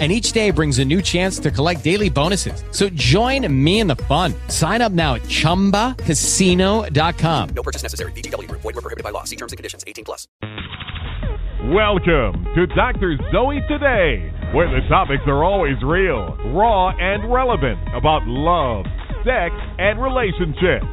and 0.00 0.10
each 0.10 0.32
day 0.32 0.50
brings 0.50 0.80
a 0.80 0.84
new 0.84 1.00
chance 1.00 1.38
to 1.38 1.52
collect 1.52 1.84
daily 1.84 2.10
bonuses. 2.10 2.64
So 2.72 2.88
join 2.88 3.46
me 3.64 3.78
in 3.78 3.86
the 3.86 3.94
fun. 3.96 4.34
Sign 4.48 4.82
up 4.82 4.90
now 4.90 5.14
at 5.14 5.22
ChumbaCasino.com. 5.22 7.48
No 7.54 7.62
purchase 7.62 7.84
necessary. 7.84 8.10
VGW. 8.12 8.50
Void 8.50 8.64
were 8.64 8.72
prohibited 8.72 9.04
by 9.04 9.10
law. 9.10 9.22
See 9.22 9.36
terms 9.36 9.52
and 9.52 9.56
conditions. 9.56 9.84
18 9.86 10.04
plus. 10.04 10.26
Welcome 11.72 12.44
to 12.56 12.66
Dr. 12.76 13.16
Zoe 13.32 13.60
Today, 13.68 14.30
where 14.52 14.68
the 14.68 14.86
topics 14.88 15.22
are 15.26 15.42
always 15.42 15.76
real, 15.82 16.36
raw, 16.52 16.90
and 16.90 17.32
relevant 17.32 17.78
about 17.96 18.22
love, 18.26 18.84
sex, 19.24 19.54
and 19.78 20.02
relationships. 20.02 20.84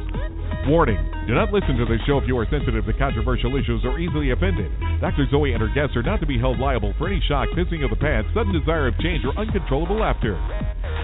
Warning 0.66 0.96
do 1.26 1.34
not 1.34 1.52
listen 1.52 1.76
to 1.76 1.84
this 1.86 2.00
show 2.06 2.18
if 2.18 2.24
you 2.26 2.36
are 2.38 2.46
sensitive 2.50 2.86
to 2.86 2.92
controversial 2.94 3.54
issues 3.54 3.82
or 3.84 3.98
easily 3.98 4.30
offended. 4.32 4.70
Dr. 5.00 5.26
Zoe 5.30 5.52
and 5.52 5.62
her 5.62 5.70
guests 5.74 5.94
are 5.94 6.02
not 6.02 6.20
to 6.20 6.26
be 6.26 6.38
held 6.38 6.58
liable 6.58 6.94
for 6.98 7.06
any 7.06 7.22
shock, 7.28 7.48
pissing 7.58 7.84
of 7.84 7.90
the 7.90 8.00
pants, 8.00 8.30
sudden 8.34 8.52
desire 8.52 8.88
of 8.88 8.98
change, 8.98 9.24
or 9.24 9.36
uncontrollable 9.38 10.00
laughter. 10.00 10.34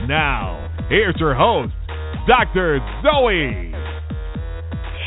Now, 0.09 0.73
here's 0.89 1.15
your 1.21 1.35
host, 1.35 1.75
Dr. 2.27 2.81
Zoe. 3.03 3.75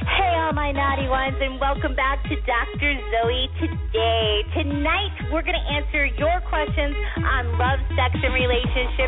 Hey, 0.01 0.33
all 0.37 0.53
my 0.53 0.71
naughty 0.71 1.07
ones, 1.07 1.37
and 1.39 1.59
welcome 1.59 1.95
back 1.95 2.21
to 2.27 2.35
Dr. 2.43 2.91
Zoe 3.09 3.47
today. 3.57 4.43
Tonight, 4.53 5.31
we're 5.31 5.41
going 5.41 5.57
to 5.57 5.67
answer 5.71 6.05
your 6.19 6.37
questions 6.51 6.93
on 7.17 7.57
love, 7.57 7.79
sex, 7.95 8.13
and 8.21 8.33
relationships. 8.33 9.00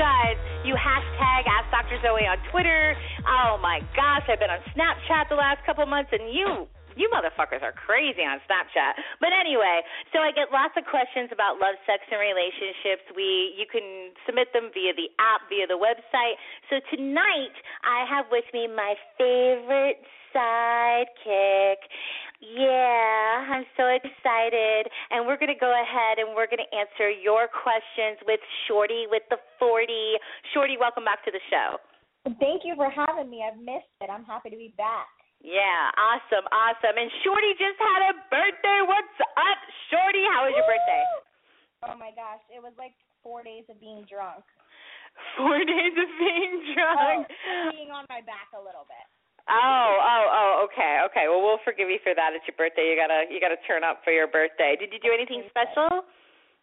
Guys. 0.00 0.40
You 0.64 0.72
hashtag 0.80 1.44
Ask 1.44 1.68
Dr. 1.68 2.00
Zoe 2.00 2.24
on 2.24 2.40
Twitter. 2.48 2.96
Oh 3.28 3.60
my 3.60 3.84
gosh, 3.92 4.24
I've 4.32 4.40
been 4.40 4.48
on 4.48 4.64
Snapchat 4.72 5.28
the 5.28 5.36
last 5.36 5.60
couple 5.68 5.84
months, 5.84 6.08
and 6.16 6.32
you 6.32 6.64
you 6.96 7.12
motherfuckers 7.12 7.60
are 7.60 7.76
crazy 7.76 8.24
on 8.24 8.40
Snapchat. 8.48 8.96
But 9.20 9.36
anyway, 9.36 9.84
so 10.16 10.24
I 10.24 10.32
get 10.32 10.48
lots 10.48 10.72
of 10.80 10.88
questions 10.88 11.28
about 11.36 11.60
love, 11.60 11.76
sex, 11.84 12.00
and 12.08 12.16
relationships. 12.16 13.12
We 13.12 13.52
you 13.60 13.68
can 13.68 14.16
submit 14.24 14.48
them 14.56 14.72
via 14.72 14.96
the 14.96 15.12
app, 15.20 15.44
via 15.52 15.68
the 15.68 15.76
website. 15.76 16.40
So 16.72 16.80
tonight 16.88 17.52
I 17.84 18.08
have 18.08 18.32
with 18.32 18.48
me 18.56 18.72
my 18.72 18.96
favorite 19.20 20.00
sidekick. 20.32 21.84
Yeah, 22.40 23.52
I'm 23.52 23.68
so 23.76 23.92
excited. 23.92 24.88
And 25.12 25.28
we're 25.28 25.36
going 25.36 25.52
to 25.52 25.60
go 25.60 25.76
ahead 25.76 26.16
and 26.16 26.32
we're 26.32 26.48
going 26.48 26.64
to 26.64 26.72
answer 26.72 27.12
your 27.12 27.52
questions 27.52 28.16
with 28.24 28.40
Shorty 28.64 29.04
with 29.12 29.22
the 29.28 29.36
40. 29.60 29.84
Shorty, 30.56 30.80
welcome 30.80 31.04
back 31.04 31.20
to 31.28 31.30
the 31.30 31.42
show. 31.52 31.76
Thank 32.40 32.64
you 32.64 32.76
for 32.76 32.88
having 32.88 33.28
me. 33.28 33.44
I've 33.44 33.60
missed 33.60 33.92
it. 34.00 34.08
I'm 34.08 34.24
happy 34.24 34.48
to 34.48 34.56
be 34.56 34.72
back. 34.80 35.08
Yeah, 35.40 35.88
awesome, 35.96 36.44
awesome. 36.52 36.96
And 36.96 37.08
Shorty 37.24 37.56
just 37.56 37.80
had 37.80 38.12
a 38.12 38.14
birthday. 38.28 38.84
What's 38.84 39.16
up, 39.40 39.60
Shorty? 39.88 40.24
How 40.28 40.44
was 40.44 40.52
your 40.52 40.68
birthday? 40.68 41.04
Oh 41.88 41.96
my 41.96 42.12
gosh, 42.12 42.44
it 42.52 42.60
was 42.60 42.76
like 42.76 42.92
four 43.24 43.40
days 43.40 43.64
of 43.72 43.80
being 43.80 44.04
drunk. 44.04 44.44
Four 45.36 45.58
days 45.64 45.96
of 45.96 46.10
being 46.20 46.60
oh, 46.60 46.72
drunk. 46.76 47.24
Oh, 47.28 47.72
being 47.72 47.88
on 47.88 48.04
my 48.12 48.20
back 48.24 48.52
a 48.52 48.60
little 48.60 48.84
bit. 48.84 49.06
Oh, 49.50 49.90
oh, 49.98 50.24
oh, 50.30 50.50
okay, 50.70 51.02
okay. 51.10 51.26
Well, 51.26 51.42
we'll 51.42 51.58
forgive 51.66 51.90
you 51.90 51.98
for 52.06 52.14
that. 52.14 52.30
It's 52.38 52.46
your 52.46 52.54
birthday. 52.54 52.86
You 52.86 52.94
gotta, 52.94 53.26
you 53.26 53.42
gotta 53.42 53.58
turn 53.66 53.82
up 53.82 54.00
for 54.06 54.14
your 54.14 54.30
birthday. 54.30 54.78
Did 54.78 54.94
you 54.94 55.02
do 55.02 55.10
anything 55.10 55.42
special? 55.50 56.06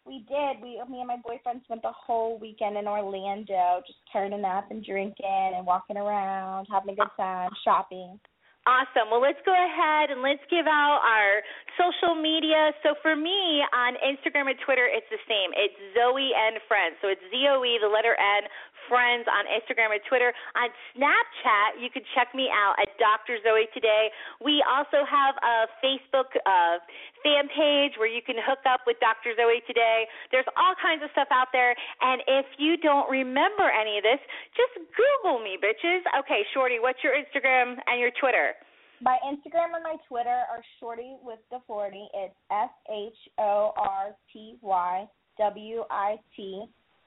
We 0.08 0.24
did. 0.24 0.64
We, 0.64 0.80
me 0.88 1.04
and 1.04 1.12
my 1.12 1.20
boyfriend 1.20 1.60
spent 1.68 1.84
the 1.84 1.92
whole 1.92 2.40
weekend 2.40 2.80
in 2.80 2.88
Orlando, 2.88 3.84
just 3.84 4.00
turning 4.08 4.40
up 4.40 4.72
and 4.72 4.80
drinking 4.80 5.52
and 5.52 5.68
walking 5.68 6.00
around, 6.00 6.66
having 6.72 6.96
a 6.96 6.96
good 6.96 7.12
time, 7.20 7.52
shopping. 7.62 8.16
Awesome. 8.64 9.08
Well, 9.08 9.24
let's 9.24 9.40
go 9.48 9.52
ahead 9.52 10.12
and 10.12 10.20
let's 10.20 10.44
give 10.52 10.68
out 10.68 11.00
our 11.00 11.40
social 11.76 12.16
media. 12.16 12.72
So 12.84 12.96
for 13.00 13.16
me 13.16 13.64
on 13.72 13.96
Instagram 14.04 14.48
and 14.52 14.60
Twitter, 14.60 14.84
it's 14.84 15.08
the 15.08 15.20
same. 15.24 15.56
It's 15.56 15.76
Zoe 15.96 16.36
and 16.36 16.60
Friends. 16.68 17.00
So 17.00 17.08
it's 17.08 17.24
Z 17.32 17.48
O 17.48 17.64
E, 17.64 17.80
the 17.80 17.88
letter 17.88 18.12
N, 18.12 18.44
Friends 18.88 19.28
on 19.28 19.44
Instagram 19.46 19.92
and 19.92 20.00
Twitter. 20.08 20.32
On 20.56 20.68
Snapchat, 20.96 21.78
you 21.78 21.92
can 21.92 22.02
check 22.16 22.32
me 22.32 22.48
out 22.48 22.74
at 22.80 22.88
Dr. 22.96 23.36
Zoe 23.44 23.68
Today. 23.76 24.08
We 24.40 24.64
also 24.64 25.04
have 25.04 25.36
a 25.44 25.68
Facebook 25.84 26.32
uh, 26.48 26.80
fan 27.22 27.52
page 27.52 28.00
where 28.00 28.08
you 28.08 28.24
can 28.24 28.40
hook 28.40 28.64
up 28.64 28.88
with 28.88 28.96
Dr. 28.98 29.36
Zoe 29.36 29.60
Today. 29.68 30.08
There's 30.32 30.48
all 30.56 30.72
kinds 30.80 31.04
of 31.04 31.12
stuff 31.12 31.28
out 31.28 31.52
there. 31.52 31.76
And 32.00 32.24
if 32.26 32.48
you 32.56 32.80
don't 32.80 33.06
remember 33.12 33.68
any 33.68 34.00
of 34.00 34.04
this, 34.04 34.20
just 34.56 34.74
Google 34.96 35.38
me, 35.44 35.60
bitches. 35.60 36.00
Okay, 36.24 36.42
Shorty, 36.56 36.80
what's 36.80 37.04
your 37.04 37.12
Instagram 37.12 37.76
and 37.86 38.00
your 38.00 38.10
Twitter? 38.16 38.56
My 39.00 39.16
Instagram 39.22 39.76
and 39.76 39.84
my 39.84 39.96
Twitter 40.08 40.42
are 40.50 40.62
Shorty 40.80 41.14
with 41.22 41.38
the 41.50 41.60
40. 41.66 42.08
It's 42.14 42.34
S 42.50 42.70
H 42.90 43.14
O 43.38 43.72
R 43.76 44.16
T 44.32 44.56
Y 44.60 45.06
W 45.38 45.84
I 45.90 46.16
T 46.34 46.64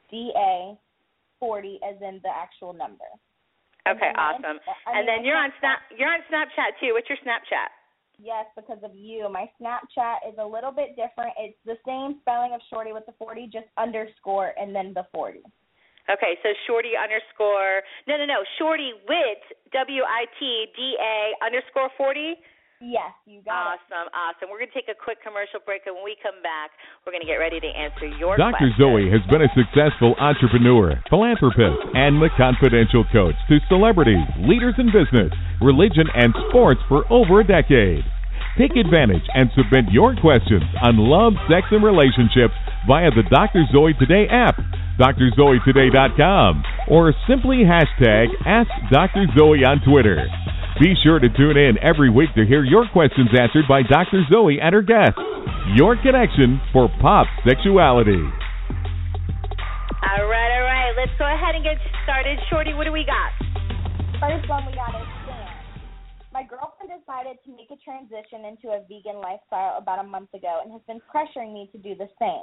D 0.10 0.32
A 0.38 0.78
40 1.42 1.82
as 1.82 1.98
in 2.00 2.22
the 2.22 2.30
actual 2.30 2.72
number. 2.72 3.10
Okay, 3.90 4.14
awesome. 4.14 4.62
and 4.86 5.10
then 5.10 5.26
you're 5.26 5.36
on 5.36 5.50
Snap 5.60 5.82
you're 5.98 6.14
on 6.14 6.22
Snapchat 6.30 6.78
too. 6.80 6.94
What's 6.94 7.10
your 7.10 7.18
Snapchat? 7.26 7.74
Yes, 8.22 8.46
because 8.56 8.78
of 8.84 8.94
you. 8.94 9.28
My 9.34 9.50
Snapchat 9.58 10.30
is 10.30 10.38
a 10.38 10.46
little 10.46 10.72
bit 10.72 10.94
different. 10.94 11.34
It's 11.42 11.58
the 11.66 11.82
same 11.82 12.22
spelling 12.22 12.54
of 12.54 12.62
Shorty 12.70 12.94
with 12.94 13.08
the 13.08 13.18
40, 13.18 13.50
just 13.52 13.66
underscore 13.82 14.54
and 14.62 14.76
then 14.76 14.94
the 14.94 15.08
40. 15.12 15.42
Okay, 16.10 16.38
so 16.42 16.50
Shorty 16.66 16.94
underscore 16.98 17.82
no 18.08 18.18
no 18.18 18.26
no 18.26 18.42
Shorty 18.58 18.94
with 19.10 19.42
W 19.74 20.02
I 20.02 20.26
T 20.40 20.66
D 20.76 20.98
A 20.98 21.46
underscore 21.46 21.90
forty. 21.98 22.36
Yes, 22.82 23.14
you 23.30 23.46
got 23.46 23.78
awesome, 23.78 24.10
it. 24.10 24.10
Awesome, 24.10 24.10
awesome. 24.18 24.48
We're 24.50 24.66
going 24.66 24.74
to 24.74 24.78
take 24.78 24.90
a 24.90 24.98
quick 24.98 25.22
commercial 25.22 25.62
break, 25.62 25.86
and 25.86 25.94
when 25.94 26.02
we 26.02 26.18
come 26.18 26.42
back, 26.42 26.74
we're 27.06 27.14
going 27.14 27.22
to 27.22 27.30
get 27.30 27.38
ready 27.38 27.62
to 27.62 27.70
answer 27.70 28.10
your 28.18 28.34
questions. 28.34 28.74
Dr. 28.74 28.74
questions. 28.74 29.06
Zoe 29.06 29.06
has 29.14 29.24
been 29.30 29.46
a 29.46 29.52
successful 29.54 30.18
entrepreneur, 30.18 30.98
philanthropist, 31.06 31.78
and 31.94 32.18
the 32.18 32.34
confidential 32.34 33.06
coach 33.14 33.38
to 33.54 33.62
celebrities, 33.70 34.26
leaders 34.42 34.74
in 34.82 34.90
business, 34.90 35.30
religion, 35.62 36.10
and 36.18 36.34
sports 36.50 36.82
for 36.90 37.06
over 37.14 37.40
a 37.42 37.46
decade. 37.46 38.02
Take 38.58 38.74
advantage 38.74 39.24
and 39.38 39.54
submit 39.54 39.94
your 39.94 40.18
questions 40.18 40.66
on 40.82 40.98
love, 40.98 41.38
sex, 41.46 41.70
and 41.70 41.86
relationships 41.86 42.58
via 42.90 43.14
the 43.14 43.24
Dr. 43.30 43.62
Zoe 43.70 43.94
Today 44.02 44.26
app 44.26 44.58
drzoetoday.com, 45.02 46.64
or 46.90 47.14
simply 47.28 47.64
hashtag 47.66 48.28
Ask 48.46 48.70
Dr. 48.92 49.26
Zoe 49.38 49.64
on 49.64 49.82
Twitter. 49.88 50.28
Be 50.82 50.96
sure 51.04 51.20
to 51.20 51.30
tune 51.38 51.58
in 51.62 51.78
every 51.78 52.10
week 52.10 52.34
to 52.34 52.44
hear 52.44 52.66
your 52.66 52.90
questions 52.90 53.30
answered 53.38 53.70
by 53.70 53.86
Dr. 53.86 54.26
Zoe 54.34 54.58
and 54.58 54.74
her 54.74 54.82
guests. 54.82 55.22
Your 55.78 55.94
connection 56.02 56.60
for 56.74 56.90
pop 57.00 57.28
sexuality. 57.46 58.18
All 58.18 60.26
right, 60.26 60.52
all 60.58 60.66
right. 60.66 60.90
Let's 60.98 61.14
go 61.20 61.26
ahead 61.30 61.54
and 61.54 61.64
get 61.64 61.78
started. 62.02 62.40
Shorty, 62.50 62.74
what 62.74 62.86
do 62.86 62.92
we 62.92 63.06
got? 63.06 63.30
First 64.18 64.50
one 64.50 64.66
we 64.66 64.74
got 64.74 64.98
is 64.98 65.06
Sam. 65.30 65.54
My 66.34 66.42
girlfriend 66.50 66.90
decided 66.98 67.38
to 67.46 67.54
make 67.54 67.70
a 67.70 67.78
transition 67.86 68.50
into 68.50 68.74
a 68.74 68.82
vegan 68.90 69.22
lifestyle 69.22 69.78
about 69.78 70.02
a 70.02 70.08
month 70.08 70.34
ago 70.34 70.66
and 70.66 70.74
has 70.74 70.82
been 70.88 70.98
pressuring 71.14 71.54
me 71.54 71.70
to 71.74 71.78
do 71.78 71.94
the 71.94 72.10
same. 72.18 72.42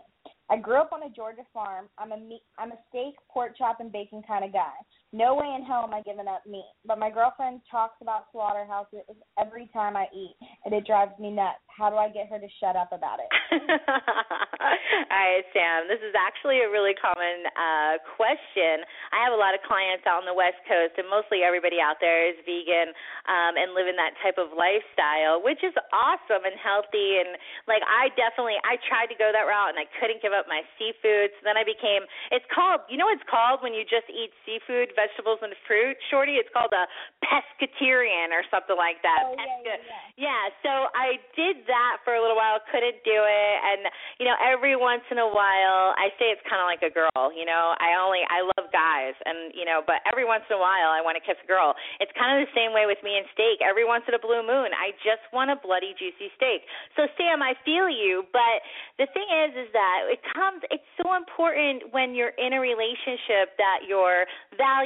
I 0.49 0.59
grew 0.59 0.77
up 0.77 0.93
on 0.93 1.03
a 1.03 1.11
Georgia 1.11 1.43
farm. 1.53 1.89
I'm 1.99 2.13
a 2.13 2.17
meat, 2.17 2.43
I'm 2.57 2.71
a 2.71 2.79
steak, 2.89 3.17
pork 3.33 3.59
chop, 3.59 3.81
and 3.81 3.91
bacon 3.91 4.23
kind 4.23 4.45
of 4.45 4.53
guy. 4.53 4.79
No 5.13 5.41
way 5.41 5.49
in 5.57 5.65
hell 5.65 5.89
am 5.89 5.97
I 5.97 6.05
giving 6.05 6.29
up 6.29 6.45
meat. 6.45 6.69
But 6.85 7.01
my 7.01 7.09
girlfriend 7.09 7.65
talks 7.73 7.97
about 8.05 8.29
slaughterhouses 8.29 9.09
every 9.41 9.73
time 9.73 9.97
I 9.97 10.05
eat, 10.13 10.37
and 10.69 10.77
it 10.77 10.85
drives 10.85 11.17
me 11.17 11.33
nuts. 11.33 11.65
How 11.73 11.89
do 11.89 11.97
I 11.97 12.13
get 12.13 12.29
her 12.29 12.37
to 12.37 12.51
shut 12.61 12.77
up 12.77 12.93
about 12.93 13.17
it? 13.17 13.31
All 13.57 15.09
right, 15.09 15.47
Sam. 15.57 15.89
This 15.89 16.05
is 16.05 16.13
actually 16.13 16.61
a 16.61 16.69
really 16.69 16.93
common 16.93 17.49
uh, 17.57 17.97
question. 18.21 18.85
I 19.09 19.25
have 19.25 19.33
a 19.33 19.41
lot 19.41 19.57
of 19.57 19.65
clients 19.65 20.05
out 20.05 20.21
on 20.21 20.29
the 20.29 20.37
West 20.37 20.61
Coast, 20.69 21.01
and 21.01 21.09
mostly 21.09 21.41
everybody 21.41 21.81
out 21.81 22.05
there 22.05 22.29
is 22.29 22.37
vegan 22.45 22.93
um, 23.33 23.57
and 23.57 23.73
living 23.73 23.97
that 23.97 24.13
type 24.21 24.37
of 24.37 24.53
lifestyle, 24.53 25.41
which 25.41 25.65
is 25.65 25.73
awesome 25.97 26.45
and 26.45 26.59
healthy. 26.61 27.25
And 27.25 27.41
like 27.65 27.81
I 27.89 28.13
definitely, 28.13 28.61
I 28.69 28.77
tried 28.85 29.09
to 29.09 29.17
go 29.17 29.33
that 29.33 29.49
route, 29.49 29.73
and 29.73 29.81
I 29.81 29.89
couldn't 29.97 30.21
give 30.21 30.37
up 30.37 30.45
my 30.53 30.61
seafood. 30.77 31.33
So 31.41 31.49
then 31.49 31.57
I 31.57 31.65
became. 31.65 32.05
It's 32.29 32.45
called. 32.53 32.85
You 32.93 33.01
know 33.01 33.09
what 33.09 33.17
it's 33.17 33.31
called 33.31 33.65
when 33.65 33.73
you 33.73 33.89
just 33.89 34.11
eat 34.13 34.37
seafood 34.45 34.98
vegetables 34.99 35.39
and 35.47 35.55
fruit, 35.71 35.95
Shorty. 36.11 36.43
It's 36.43 36.51
called 36.51 36.75
a 36.75 36.91
pescatarian 37.23 38.35
or 38.35 38.43
something 38.51 38.75
like 38.75 38.99
that. 39.07 39.23
Oh, 39.23 39.39
yeah, 39.39 39.47
yeah, 39.63 39.79
yeah. 40.19 40.27
yeah, 40.27 40.43
so 40.67 40.73
I 40.99 41.23
did 41.39 41.63
that 41.71 42.03
for 42.03 42.19
a 42.19 42.21
little 42.21 42.35
while, 42.35 42.59
couldn't 42.75 42.99
do 43.07 43.15
it. 43.15 43.57
And, 43.63 43.87
you 44.19 44.27
know, 44.27 44.35
every 44.43 44.75
once 44.75 45.07
in 45.15 45.23
a 45.23 45.31
while, 45.31 45.95
I 45.95 46.11
say 46.19 46.35
it's 46.35 46.43
kind 46.51 46.59
of 46.59 46.67
like 46.67 46.83
a 46.83 46.91
girl, 46.91 47.31
you 47.31 47.47
know, 47.47 47.79
I 47.79 47.95
only, 47.95 48.27
I 48.27 48.43
love 48.43 48.67
guys, 48.75 49.15
and, 49.23 49.55
you 49.55 49.63
know, 49.63 49.87
but 49.87 50.03
every 50.11 50.27
once 50.27 50.43
in 50.51 50.59
a 50.59 50.63
while, 50.63 50.91
I 50.91 50.99
want 50.99 51.15
to 51.15 51.23
kiss 51.23 51.39
a 51.39 51.47
girl. 51.47 51.79
It's 52.03 52.11
kind 52.19 52.35
of 52.35 52.43
the 52.43 52.53
same 52.59 52.75
way 52.75 52.91
with 52.91 52.99
me 53.07 53.15
and 53.15 53.27
steak. 53.37 53.63
Every 53.63 53.87
once 53.87 54.03
in 54.11 54.19
a 54.19 54.23
blue 54.23 54.43
moon, 54.43 54.75
I 54.75 54.91
just 55.07 55.23
want 55.31 55.55
a 55.55 55.57
bloody, 55.61 55.95
juicy 55.95 56.35
steak. 56.35 56.67
So, 56.99 57.07
Sam, 57.15 57.39
I 57.45 57.55
feel 57.63 57.87
you, 57.87 58.27
but 58.35 58.65
the 58.99 59.07
thing 59.15 59.29
is, 59.31 59.55
is 59.55 59.69
that 59.77 60.11
it 60.11 60.23
comes, 60.35 60.65
it's 60.73 60.87
so 60.99 61.15
important 61.15 61.95
when 61.95 62.17
you're 62.17 62.35
in 62.35 62.57
a 62.57 62.61
relationship 62.61 63.55
that 63.61 63.87
your 63.87 64.25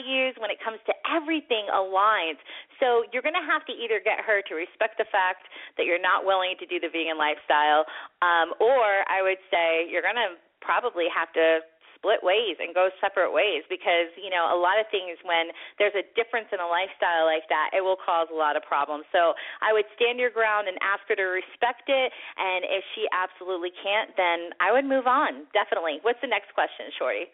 values, 0.02 0.34
when 0.38 0.50
it 0.50 0.58
comes 0.62 0.78
to 0.86 0.94
everything, 1.06 1.66
aligns. 1.70 2.38
So 2.80 3.04
you're 3.12 3.22
going 3.22 3.38
to 3.38 3.46
have 3.46 3.64
to 3.66 3.72
either 3.72 4.00
get 4.02 4.18
her 4.26 4.42
to 4.42 4.54
respect 4.54 4.98
the 4.98 5.06
fact 5.10 5.46
that 5.78 5.86
you're 5.86 6.02
not 6.02 6.26
willing 6.26 6.54
to 6.58 6.66
do 6.66 6.80
the 6.80 6.88
vegan 6.88 7.18
lifestyle, 7.18 7.86
um, 8.22 8.54
or 8.58 9.06
I 9.06 9.22
would 9.22 9.40
say 9.50 9.86
you're 9.86 10.02
going 10.02 10.18
to 10.18 10.34
probably 10.60 11.06
have 11.14 11.32
to 11.34 11.62
split 11.98 12.18
ways 12.18 12.58
and 12.58 12.74
go 12.74 12.90
separate 12.98 13.30
ways 13.30 13.62
because 13.70 14.10
you 14.18 14.26
know 14.26 14.50
a 14.50 14.58
lot 14.58 14.74
of 14.74 14.90
things 14.90 15.14
when 15.22 15.54
there's 15.78 15.94
a 15.94 16.02
difference 16.18 16.50
in 16.50 16.58
a 16.58 16.66
lifestyle 16.66 17.30
like 17.30 17.46
that 17.46 17.70
it 17.70 17.78
will 17.78 17.94
cause 17.94 18.26
a 18.26 18.34
lot 18.34 18.58
of 18.58 18.62
problems. 18.66 19.06
So 19.14 19.38
i 19.62 19.70
would 19.70 19.86
stand 19.94 20.18
your 20.18 20.34
ground 20.34 20.66
and 20.66 20.74
ask 20.82 21.06
her 21.06 21.14
to 21.14 21.30
respect 21.30 21.86
it 21.86 22.10
and 22.10 22.66
if 22.66 22.82
she 22.98 23.06
absolutely 23.14 23.70
can't 23.70 24.10
then 24.18 24.50
i 24.58 24.74
would 24.74 24.82
move 24.82 25.06
on. 25.06 25.46
Definitely. 25.54 26.02
What's 26.02 26.18
the 26.18 26.26
next 26.26 26.50
question 26.58 26.90
shorty 26.98 27.30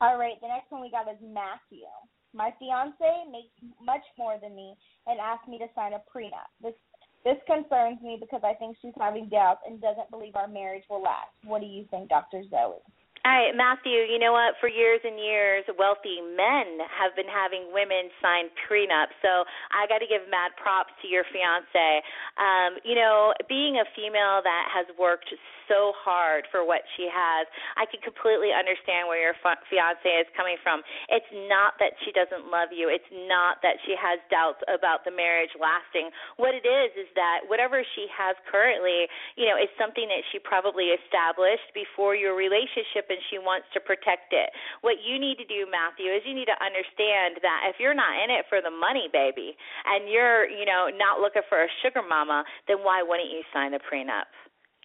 all 0.00 0.18
right 0.18 0.40
the 0.40 0.48
next 0.48 0.70
one 0.70 0.80
we 0.80 0.90
got 0.90 1.08
is 1.08 1.20
matthew 1.22 1.88
my 2.36 2.52
fiance 2.58 3.32
makes 3.32 3.48
much 3.80 4.04
more 4.18 4.36
than 4.40 4.54
me 4.54 4.76
and 5.06 5.18
asked 5.18 5.48
me 5.48 5.58
to 5.58 5.66
sign 5.74 5.94
a 5.94 6.02
prenup. 6.04 6.52
This 6.62 6.76
this 7.24 7.40
concerns 7.48 7.98
me 8.02 8.18
because 8.20 8.42
I 8.44 8.54
think 8.54 8.76
she's 8.80 8.94
having 9.00 9.28
doubts 9.28 9.62
and 9.66 9.80
doesn't 9.80 10.12
believe 10.12 10.36
our 10.36 10.46
marriage 10.46 10.84
will 10.88 11.02
last. 11.02 11.34
What 11.42 11.60
do 11.60 11.66
you 11.66 11.84
think, 11.90 12.08
Dr. 12.08 12.44
Zoe? 12.46 12.78
All 13.26 13.34
right, 13.34 13.50
Matthew, 13.58 14.06
you 14.06 14.22
know 14.22 14.30
what? 14.30 14.54
For 14.62 14.70
years 14.70 15.02
and 15.02 15.18
years, 15.18 15.66
wealthy 15.74 16.22
men 16.22 16.78
have 16.86 17.10
been 17.18 17.26
having 17.26 17.74
women 17.74 18.14
sign 18.22 18.46
prenups. 18.62 19.18
So 19.18 19.42
I 19.74 19.90
got 19.90 19.98
to 19.98 20.06
give 20.06 20.22
mad 20.30 20.54
props 20.54 20.94
to 21.02 21.10
your 21.10 21.26
fiance. 21.34 22.06
Um, 22.38 22.78
you 22.86 22.94
know, 22.94 23.34
being 23.50 23.82
a 23.82 23.86
female 23.98 24.46
that 24.46 24.70
has 24.70 24.86
worked 24.94 25.26
so 25.68 25.92
hard 25.94 26.46
for 26.50 26.66
what 26.66 26.82
she 26.96 27.06
has, 27.10 27.46
I 27.76 27.86
can 27.86 28.00
completely 28.02 28.50
understand 28.50 29.06
where 29.06 29.20
your 29.20 29.36
fiance 29.42 30.06
is 30.06 30.28
coming 30.34 30.56
from. 30.62 30.82
It's 31.10 31.28
not 31.46 31.78
that 31.78 31.94
she 32.02 32.10
doesn't 32.10 32.50
love 32.50 32.70
you. 32.74 32.88
It's 32.90 33.06
not 33.28 33.60
that 33.62 33.78
she 33.86 33.94
has 33.98 34.18
doubts 34.30 34.62
about 34.66 35.06
the 35.06 35.14
marriage 35.14 35.52
lasting. 35.58 36.10
What 36.38 36.54
it 36.54 36.66
is 36.66 36.90
is 36.96 37.10
that 37.14 37.46
whatever 37.46 37.82
she 37.94 38.08
has 38.10 38.34
currently, 38.50 39.06
you 39.34 39.46
know, 39.46 39.58
is 39.58 39.70
something 39.78 40.06
that 40.08 40.24
she 40.32 40.38
probably 40.42 40.94
established 40.94 41.70
before 41.74 42.14
your 42.14 42.34
relationship 42.34 43.06
and 43.10 43.20
she 43.30 43.38
wants 43.38 43.66
to 43.74 43.80
protect 43.82 44.32
it. 44.32 44.50
What 44.80 45.02
you 45.02 45.18
need 45.18 45.38
to 45.42 45.46
do, 45.46 45.66
Matthew, 45.68 46.10
is 46.10 46.22
you 46.24 46.34
need 46.34 46.50
to 46.50 46.58
understand 46.62 47.42
that 47.42 47.68
if 47.70 47.78
you're 47.78 47.96
not 47.96 48.14
in 48.22 48.30
it 48.30 48.46
for 48.48 48.62
the 48.62 48.72
money, 48.72 49.08
baby, 49.12 49.56
and 49.84 50.08
you're, 50.08 50.48
you 50.48 50.64
know, 50.64 50.88
not 50.94 51.20
looking 51.20 51.44
for 51.48 51.62
a 51.62 51.70
sugar 51.82 52.02
mama, 52.02 52.44
then 52.68 52.82
why 52.82 53.02
wouldn't 53.02 53.30
you 53.30 53.42
sign 53.52 53.74
a 53.74 53.80
prenup? 53.82 54.30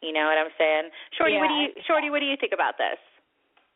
You 0.02 0.14
know 0.14 0.26
what 0.26 0.38
I'm 0.38 0.54
saying? 0.58 0.90
Shorty, 1.18 1.34
yeah, 1.38 1.42
what 1.42 1.50
do 1.50 1.58
you 1.62 1.70
Shorty, 1.86 2.10
what 2.10 2.20
do 2.20 2.26
you 2.26 2.38
think 2.38 2.54
about 2.54 2.78
this? 2.78 2.98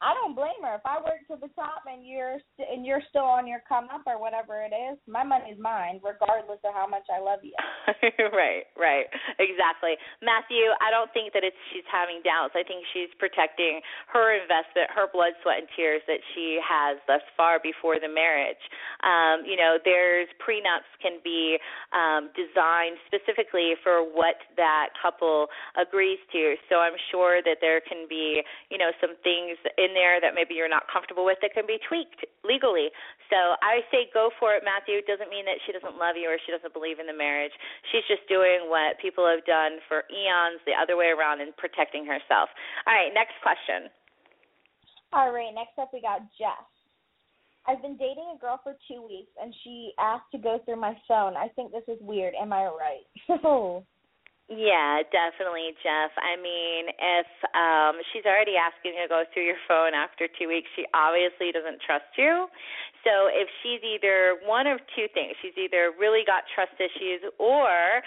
I 0.03 0.11
don't 0.13 0.35
blame 0.35 0.59
her. 0.61 0.75
If 0.75 0.83
I 0.83 0.99
work 0.99 1.23
to 1.31 1.39
the 1.39 1.47
top 1.55 1.87
and 1.87 2.03
you're 2.03 2.37
st- 2.53 2.67
and 2.67 2.85
you're 2.85 3.01
still 3.09 3.23
on 3.25 3.47
your 3.47 3.63
come 3.63 3.87
up 3.87 4.03
or 4.05 4.19
whatever 4.19 4.59
it 4.59 4.75
is, 4.75 4.99
my 5.07 5.23
money's 5.23 5.57
mine, 5.57 6.03
regardless 6.03 6.59
of 6.67 6.75
how 6.75 6.83
much 6.85 7.07
I 7.07 7.23
love 7.23 7.39
you. 7.41 7.55
right, 8.35 8.67
right, 8.75 9.07
exactly. 9.39 9.95
Matthew, 10.19 10.67
I 10.83 10.91
don't 10.91 11.07
think 11.15 11.31
that 11.31 11.47
it's 11.47 11.57
she's 11.71 11.87
having 11.87 12.19
doubts. 12.27 12.59
I 12.59 12.67
think 12.67 12.83
she's 12.91 13.09
protecting 13.17 13.79
her 14.11 14.35
investment, 14.35 14.91
her 14.91 15.07
blood, 15.07 15.31
sweat, 15.41 15.63
and 15.63 15.69
tears 15.79 16.03
that 16.11 16.19
she 16.35 16.59
has 16.59 16.99
thus 17.07 17.23
far 17.39 17.63
before 17.63 17.95
the 17.95 18.11
marriage. 18.11 18.61
Um, 19.01 19.47
you 19.47 19.55
know, 19.55 19.79
there's 19.79 20.27
prenups 20.43 20.91
can 20.99 21.23
be 21.23 21.55
um, 21.95 22.35
designed 22.35 22.99
specifically 23.07 23.79
for 23.79 24.03
what 24.03 24.43
that 24.59 24.91
couple 24.99 25.47
agrees 25.79 26.19
to. 26.35 26.59
So 26.67 26.83
I'm 26.83 26.99
sure 27.09 27.39
that 27.41 27.63
there 27.63 27.79
can 27.79 28.11
be, 28.11 28.43
you 28.69 28.77
know, 28.77 28.91
some 28.99 29.15
things 29.23 29.55
in 29.79 29.94
there 29.95 30.19
that 30.19 30.35
maybe 30.35 30.53
you're 30.53 30.69
not 30.69 30.83
comfortable 30.91 31.23
with 31.23 31.39
that 31.41 31.55
can 31.55 31.63
be 31.63 31.79
tweaked 31.87 32.27
legally. 32.43 32.91
So 33.31 33.55
I 33.63 33.81
say 33.89 34.11
go 34.11 34.29
for 34.37 34.53
it, 34.53 34.67
Matthew. 34.67 34.99
It 34.99 35.07
doesn't 35.07 35.31
mean 35.31 35.47
that 35.47 35.57
she 35.63 35.71
doesn't 35.71 35.95
love 35.95 36.19
you 36.19 36.27
or 36.27 36.37
she 36.43 36.51
doesn't 36.51 36.75
believe 36.75 36.99
in 36.99 37.07
the 37.07 37.15
marriage. 37.15 37.55
She's 37.89 38.05
just 38.05 38.27
doing 38.27 38.67
what 38.67 38.99
people 38.99 39.23
have 39.23 39.47
done 39.47 39.79
for 39.87 40.03
eons 40.11 40.59
the 40.67 40.75
other 40.75 40.99
way 40.99 41.09
around 41.15 41.39
and 41.39 41.55
protecting 41.55 42.03
herself. 42.03 42.51
All 42.85 42.93
right, 42.93 43.15
next 43.15 43.39
question. 43.39 43.87
All 45.15 45.31
right, 45.31 45.55
next 45.55 45.79
up 45.79 45.95
we 45.95 46.03
got 46.03 46.21
Jess. 46.35 46.67
I've 47.65 47.81
been 47.81 47.97
dating 47.97 48.29
a 48.35 48.37
girl 48.37 48.59
for 48.61 48.77
two 48.85 49.01
weeks 49.01 49.31
and 49.41 49.55
she 49.63 49.95
asked 49.97 50.29
to 50.33 50.37
go 50.37 50.59
through 50.65 50.77
my 50.77 50.93
phone. 51.07 51.33
I 51.33 51.47
think 51.55 51.71
this 51.71 51.87
is 51.87 51.97
weird. 52.03 52.35
Am 52.35 52.53
I 52.53 52.67
right? 52.69 53.07
Oh. 53.41 53.87
Yeah, 54.45 55.01
definitely, 55.09 55.73
Jeff. 55.81 56.13
I 56.21 56.37
mean, 56.37 56.93
if 56.93 57.29
um 57.57 57.97
she's 58.13 58.29
already 58.29 58.61
asking 58.61 58.93
you 58.93 59.01
to 59.01 59.09
go 59.09 59.23
through 59.33 59.49
your 59.49 59.57
phone 59.65 59.97
after 59.97 60.29
2 60.29 60.45
weeks, 60.45 60.69
she 60.77 60.85
obviously 60.93 61.49
doesn't 61.49 61.81
trust 61.81 62.13
you. 62.13 62.45
So 63.01 63.25
if 63.33 63.49
she's 63.61 63.81
either 63.81 64.37
one 64.45 64.69
of 64.69 64.77
two 64.93 65.09
things, 65.17 65.33
she's 65.41 65.57
either 65.57 65.97
really 65.97 66.21
got 66.29 66.45
trust 66.53 66.77
issues 66.77 67.25
or 67.41 68.05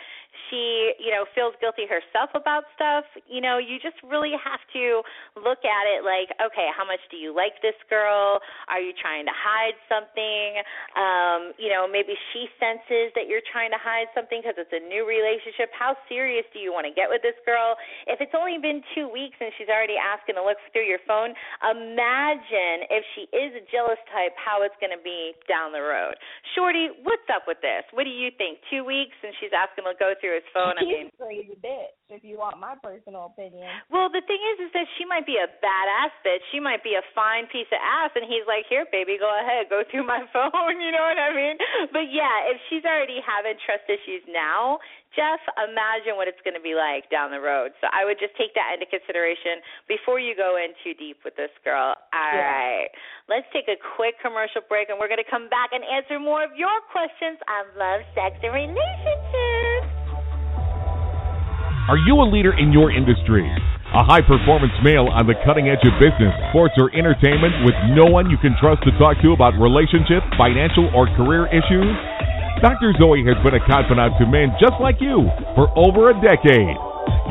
she, 0.50 0.96
you 0.98 1.12
know, 1.12 1.24
feels 1.34 1.54
guilty 1.60 1.84
herself 1.84 2.32
about 2.34 2.64
stuff, 2.74 3.04
you 3.28 3.40
know, 3.40 3.58
you 3.58 3.78
just 3.78 3.96
really 4.04 4.32
have 4.36 4.60
to 4.72 5.04
look 5.36 5.62
at 5.64 5.84
it 5.86 6.04
like, 6.04 6.32
okay, 6.40 6.68
how 6.72 6.84
much 6.84 7.00
do 7.12 7.16
you 7.16 7.32
like 7.36 7.60
this 7.60 7.76
girl? 7.88 8.40
Are 8.68 8.80
you 8.80 8.92
trying 8.96 9.28
to 9.28 9.34
hide 9.36 9.76
something? 9.88 10.48
Um, 10.96 11.40
you 11.60 11.68
know, 11.68 11.84
maybe 11.84 12.16
she 12.32 12.48
senses 12.56 13.12
that 13.14 13.28
you're 13.28 13.44
trying 13.52 13.70
to 13.70 13.80
hide 13.80 14.08
something 14.16 14.40
because 14.40 14.56
it's 14.56 14.72
a 14.72 14.82
new 14.88 15.04
relationship. 15.04 15.68
How 15.76 15.96
serious 16.08 16.44
do 16.56 16.58
you 16.58 16.72
want 16.72 16.88
to 16.88 16.94
get 16.94 17.12
with 17.12 17.20
this 17.20 17.36
girl? 17.44 17.76
If 18.08 18.24
it's 18.24 18.34
only 18.34 18.56
been 18.58 18.80
2 18.96 19.08
weeks 19.08 19.36
and 19.38 19.52
she's 19.60 19.68
already 19.68 20.00
asking 20.00 20.40
to 20.40 20.44
look 20.44 20.58
through 20.72 20.88
your 20.88 21.02
phone, 21.04 21.36
imagine 21.60 22.88
if 22.88 23.04
she 23.14 23.28
is 23.34 23.52
a 23.58 23.64
jealous 23.68 24.00
type 24.10 24.32
how 24.38 24.64
it's 24.64 24.76
going 24.80 24.94
to 24.94 25.02
be 25.02 25.36
down 25.44 25.76
the 25.76 25.84
road. 25.84 26.16
Shorty, 26.56 26.90
what's 27.04 27.28
up 27.28 27.44
with 27.46 27.60
this? 27.60 27.84
What 27.92 28.08
do 28.08 28.12
you 28.12 28.32
think? 28.34 28.58
2 28.72 28.82
weeks 28.82 29.16
and 29.20 29.34
she's 29.38 29.52
asking 29.52 29.84
to 29.84 29.94
go 29.98 30.14
through 30.20 30.37
his 30.38 30.46
phone. 30.54 30.78
He's 30.78 30.86
I 30.86 31.02
mean, 31.02 31.10
a 31.10 31.18
crazy 31.18 31.56
bitch. 31.58 31.94
If 32.08 32.24
you 32.24 32.40
want 32.40 32.56
my 32.56 32.72
personal 32.80 33.28
opinion. 33.28 33.68
Well, 33.92 34.08
the 34.08 34.24
thing 34.24 34.40
is, 34.54 34.70
is 34.70 34.72
that 34.72 34.88
she 34.96 35.04
might 35.04 35.28
be 35.28 35.36
a 35.36 35.50
badass 35.60 36.14
bitch. 36.24 36.40
She 36.54 36.62
might 36.62 36.80
be 36.80 36.96
a 36.96 37.04
fine 37.12 37.50
piece 37.52 37.68
of 37.68 37.82
ass, 37.82 38.14
and 38.16 38.24
he's 38.24 38.46
like, 38.48 38.64
"Here, 38.70 38.86
baby, 38.88 39.18
go 39.20 39.28
ahead, 39.28 39.68
go 39.68 39.82
through 39.90 40.06
my 40.06 40.22
phone." 40.32 40.80
You 40.88 40.94
know 40.94 41.04
what 41.04 41.20
I 41.20 41.34
mean? 41.34 41.56
But 41.92 42.08
yeah, 42.08 42.48
if 42.48 42.56
she's 42.70 42.84
already 42.86 43.20
having 43.20 43.58
trust 43.66 43.84
issues 43.90 44.24
now, 44.30 44.78
Jeff, 45.16 45.40
imagine 45.56 46.20
what 46.20 46.28
it's 46.28 46.40
going 46.44 46.54
to 46.54 46.62
be 46.62 46.76
like 46.76 47.08
down 47.08 47.32
the 47.32 47.40
road. 47.40 47.72
So 47.80 47.88
I 47.88 48.04
would 48.04 48.20
just 48.20 48.36
take 48.36 48.52
that 48.54 48.76
into 48.76 48.84
consideration 48.86 49.64
before 49.88 50.20
you 50.20 50.36
go 50.36 50.60
in 50.60 50.76
too 50.84 50.92
deep 50.94 51.24
with 51.24 51.34
this 51.34 51.52
girl. 51.64 51.96
All 52.12 52.32
yeah. 52.32 52.86
right, 52.86 52.90
Let's 53.28 53.48
take 53.52 53.68
a 53.68 53.76
quick 53.96 54.20
commercial 54.20 54.60
break, 54.68 54.88
and 54.92 54.96
we're 55.00 55.08
going 55.08 55.20
to 55.20 55.26
come 55.26 55.48
back 55.48 55.72
and 55.72 55.84
answer 55.84 56.20
more 56.20 56.44
of 56.44 56.52
your 56.56 56.72
questions 56.92 57.40
on 57.48 57.72
love, 57.76 58.00
sex, 58.12 58.36
and 58.40 58.52
relationships. 58.52 59.17
Are 61.88 61.96
you 61.96 62.20
a 62.20 62.28
leader 62.28 62.52
in 62.52 62.68
your 62.68 62.92
industry? 62.92 63.48
A 63.96 64.04
high 64.04 64.20
performance 64.20 64.76
male 64.84 65.08
on 65.08 65.24
the 65.24 65.32
cutting 65.48 65.72
edge 65.72 65.80
of 65.88 65.96
business, 65.96 66.36
sports, 66.52 66.76
or 66.76 66.92
entertainment 66.92 67.64
with 67.64 67.72
no 67.96 68.04
one 68.04 68.28
you 68.28 68.36
can 68.36 68.52
trust 68.60 68.84
to 68.84 68.92
talk 69.00 69.16
to 69.24 69.32
about 69.32 69.56
relationship, 69.56 70.20
financial, 70.36 70.92
or 70.92 71.08
career 71.16 71.48
issues? 71.48 71.96
Dr. 72.60 72.92
Zoe 73.00 73.24
has 73.24 73.40
been 73.40 73.56
a 73.56 73.64
confidant 73.64 74.20
to 74.20 74.28
men 74.28 74.52
just 74.60 74.76
like 74.84 75.00
you 75.00 75.32
for 75.56 75.72
over 75.80 76.12
a 76.12 76.16
decade. 76.20 76.76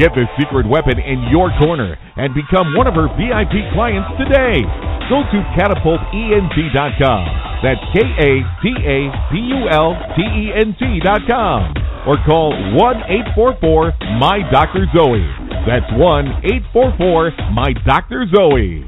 Get 0.01 0.17
the 0.17 0.25
secret 0.41 0.65
weapon 0.65 0.97
in 0.97 1.29
your 1.29 1.53
corner 1.61 1.93
and 2.17 2.33
become 2.33 2.73
one 2.73 2.89
of 2.89 2.97
her 2.97 3.13
VIP 3.13 3.61
clients 3.77 4.09
today. 4.17 4.65
Go 5.05 5.21
to 5.21 5.37
catapultent.com. 5.53 7.21
That's 7.61 7.83
K 7.93 8.01
A 8.01 8.31
T 8.65 8.65
A 8.73 8.97
P 9.29 9.33
U 9.53 9.69
L 9.69 9.93
T 10.17 10.25
E 10.25 10.49
N 10.49 10.73
T.com 10.81 11.86
or 12.07 12.15
call 12.23 12.55
1 12.55 13.35
844 13.35 14.15
My 14.15 14.39
Dr. 14.47 14.87
Zoe. 14.95 15.27
That's 15.67 15.91
1 15.91 16.71
844 16.71 17.51
My 17.51 17.75
Dr. 17.83 18.23
Zoe. 18.31 18.87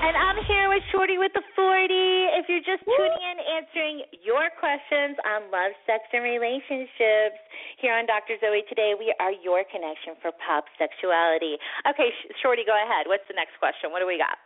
And 0.00 0.14
I'm 0.16 0.40
here 0.48 0.72
with 0.72 0.80
Shorty 0.88 1.20
with 1.20 1.36
the 1.36 1.44
40. 1.52 1.92
If 2.40 2.48
you're 2.48 2.64
just 2.64 2.80
tuning 2.88 3.20
in, 3.28 3.36
answering 3.60 4.08
your 4.24 4.48
questions 4.56 5.20
on 5.20 5.52
love, 5.52 5.76
sex, 5.84 6.08
and 6.16 6.24
relationships 6.24 7.44
here 7.76 7.92
on 7.92 8.08
Dr. 8.08 8.40
Zoe 8.40 8.64
today, 8.72 8.96
we 8.96 9.12
are 9.20 9.36
your 9.44 9.68
connection 9.68 10.16
for 10.24 10.32
pop 10.40 10.64
sexuality. 10.80 11.60
Okay, 11.84 12.08
Shorty, 12.40 12.64
go 12.64 12.72
ahead. 12.72 13.04
What's 13.04 13.28
the 13.28 13.36
next 13.36 13.60
question? 13.60 13.92
What 13.92 14.00
do 14.00 14.08
we 14.08 14.16
got? 14.16 14.40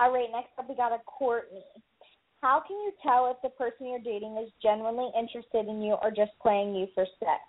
All 0.00 0.08
right, 0.08 0.32
next 0.32 0.56
up 0.56 0.64
we 0.64 0.72
got 0.72 0.96
a 0.96 1.04
Courtney. 1.04 1.68
How 2.42 2.62
can 2.62 2.76
you 2.76 2.92
tell 3.02 3.30
if 3.30 3.38
the 3.42 3.50
person 3.50 3.90
you're 3.90 4.04
dating 4.04 4.38
is 4.38 4.50
genuinely 4.62 5.10
interested 5.18 5.66
in 5.66 5.82
you 5.82 5.98
or 5.98 6.10
just 6.10 6.30
playing 6.40 6.74
you 6.74 6.86
for 6.94 7.04
sex? 7.18 7.42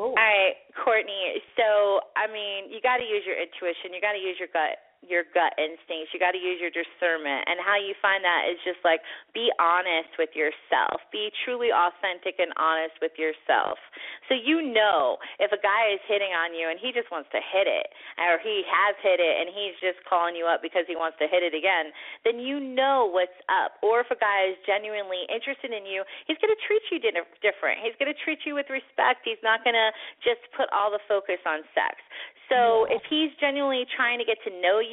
Ooh. 0.00 0.10
All 0.10 0.16
right, 0.16 0.56
Courtney. 0.82 1.38
So, 1.54 2.00
I 2.16 2.26
mean, 2.26 2.72
you 2.72 2.80
got 2.82 2.98
to 2.98 3.06
use 3.06 3.22
your 3.22 3.38
intuition. 3.38 3.94
You 3.94 4.00
got 4.00 4.18
to 4.18 4.22
use 4.22 4.36
your 4.40 4.50
gut 4.50 4.80
your 5.02 5.26
gut 5.34 5.52
instincts. 5.58 6.14
You 6.14 6.22
got 6.22 6.32
to 6.32 6.42
use 6.42 6.62
your 6.62 6.70
discernment. 6.70 7.44
And 7.50 7.58
how 7.58 7.74
you 7.74 7.94
find 7.98 8.22
that 8.22 8.46
is 8.50 8.58
just 8.62 8.78
like 8.86 9.02
be 9.34 9.50
honest 9.58 10.14
with 10.18 10.30
yourself. 10.38 11.02
Be 11.10 11.30
truly 11.44 11.74
authentic 11.74 12.38
and 12.38 12.54
honest 12.56 12.96
with 13.02 13.12
yourself. 13.18 13.78
So 14.30 14.38
you 14.38 14.62
know 14.62 15.18
if 15.42 15.50
a 15.50 15.60
guy 15.60 15.92
is 15.92 16.02
hitting 16.06 16.32
on 16.32 16.54
you 16.54 16.70
and 16.70 16.78
he 16.78 16.94
just 16.94 17.10
wants 17.10 17.28
to 17.34 17.40
hit 17.42 17.66
it, 17.66 17.90
or 18.18 18.38
he 18.40 18.62
has 18.66 18.94
hit 19.02 19.18
it 19.18 19.34
and 19.42 19.50
he's 19.50 19.74
just 19.82 19.98
calling 20.06 20.38
you 20.38 20.46
up 20.46 20.62
because 20.62 20.86
he 20.86 20.94
wants 20.94 21.18
to 21.18 21.26
hit 21.26 21.42
it 21.42 21.52
again, 21.52 21.90
then 22.22 22.38
you 22.38 22.62
know 22.62 23.10
what's 23.10 23.36
up. 23.50 23.82
Or 23.82 24.06
if 24.06 24.08
a 24.14 24.18
guy 24.18 24.54
is 24.54 24.56
genuinely 24.62 25.26
interested 25.28 25.74
in 25.74 25.82
you, 25.82 26.06
he's 26.30 26.38
going 26.38 26.54
to 26.54 26.62
treat 26.66 26.84
you 26.94 27.02
different. 27.02 27.82
He's 27.82 27.96
going 27.98 28.10
to 28.10 28.18
treat 28.22 28.46
you 28.46 28.54
with 28.54 28.70
respect. 28.70 29.26
He's 29.26 29.42
not 29.42 29.66
going 29.66 29.76
to 29.76 29.90
just 30.22 30.42
put 30.54 30.70
all 30.70 30.94
the 30.94 31.02
focus 31.10 31.42
on 31.42 31.66
sex. 31.74 31.98
So 32.52 32.84
if 32.92 33.00
he's 33.08 33.32
genuinely 33.40 33.88
trying 33.96 34.20
to 34.20 34.28
get 34.28 34.36
to 34.44 34.52
know 34.60 34.76
you, 34.76 34.91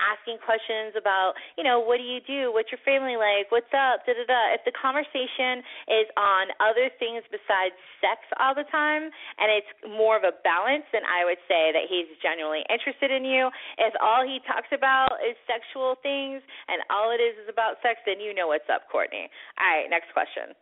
asking 0.00 0.38
questions 0.44 0.92
about, 0.96 1.32
you 1.56 1.64
know, 1.64 1.80
what 1.80 1.96
do 1.96 2.06
you 2.06 2.20
do? 2.24 2.52
What's 2.52 2.68
your 2.68 2.82
family 2.84 3.16
like? 3.16 3.48
What's 3.48 3.70
up? 3.72 4.04
Da 4.04 4.12
da 4.12 4.24
da. 4.28 4.42
If 4.52 4.62
the 4.68 4.74
conversation 4.76 5.64
is 5.88 6.06
on 6.20 6.52
other 6.60 6.92
things 7.00 7.24
besides 7.32 7.72
sex 8.04 8.20
all 8.36 8.52
the 8.52 8.68
time 8.68 9.08
and 9.10 9.48
it's 9.48 9.72
more 9.96 10.16
of 10.16 10.24
a 10.24 10.36
balance, 10.44 10.84
then 10.92 11.02
I 11.08 11.24
would 11.24 11.40
say 11.48 11.72
that 11.72 11.88
he's 11.88 12.08
genuinely 12.20 12.64
interested 12.68 13.08
in 13.08 13.24
you. 13.24 13.48
If 13.80 13.96
all 13.98 14.22
he 14.22 14.38
talks 14.44 14.68
about 14.70 15.20
is 15.24 15.34
sexual 15.48 15.96
things 16.04 16.44
and 16.68 16.84
all 16.92 17.10
it 17.10 17.20
is 17.20 17.36
is 17.40 17.48
about 17.48 17.80
sex, 17.80 18.00
then 18.04 18.20
you 18.20 18.36
know 18.36 18.48
what's 18.52 18.68
up, 18.68 18.86
Courtney. 18.92 19.28
All 19.56 19.68
right, 19.68 19.88
next 19.88 20.12
question. 20.12 20.52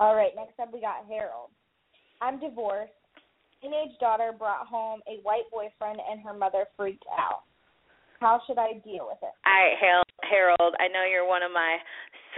All 0.00 0.16
right, 0.16 0.32
next 0.34 0.58
up 0.58 0.72
we 0.72 0.80
got 0.80 1.04
Harold. 1.06 1.52
I'm 2.20 2.38
divorced 2.38 2.96
teenage 3.62 3.96
daughter 4.00 4.32
brought 4.36 4.66
home 4.66 5.00
a 5.06 5.22
white 5.22 5.46
boyfriend 5.50 6.00
and 6.10 6.20
her 6.20 6.34
mother 6.34 6.66
freaked 6.76 7.04
out. 7.18 7.42
How 8.22 8.38
should 8.46 8.54
I 8.54 8.78
deal 8.86 9.10
with 9.10 9.18
it? 9.18 9.34
All 9.42 9.50
right, 9.50 9.74
Harold, 10.22 10.78
I 10.78 10.86
know 10.86 11.02
you're 11.02 11.26
one 11.26 11.42
of 11.42 11.50
my 11.50 11.82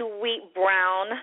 sweet 0.01 0.49
brown 0.57 1.13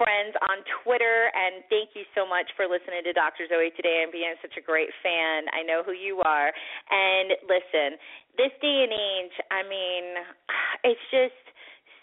friends 0.00 0.32
on 0.48 0.64
Twitter, 0.80 1.28
and 1.36 1.60
thank 1.68 1.92
you 1.92 2.08
so 2.16 2.24
much 2.24 2.48
for 2.56 2.64
listening 2.64 3.04
to 3.04 3.12
Dr. 3.12 3.44
Zoe 3.44 3.68
today 3.76 4.00
and 4.00 4.08
being 4.08 4.32
such 4.40 4.56
a 4.56 4.64
great 4.64 4.88
fan. 5.04 5.44
I 5.52 5.60
know 5.60 5.84
who 5.84 5.92
you 5.92 6.24
are. 6.24 6.48
And 6.48 7.36
listen, 7.44 8.00
this 8.40 8.56
day 8.64 8.88
and 8.88 8.92
age, 8.96 9.36
I 9.52 9.60
mean, 9.68 10.04
it's 10.88 11.06
just 11.12 11.36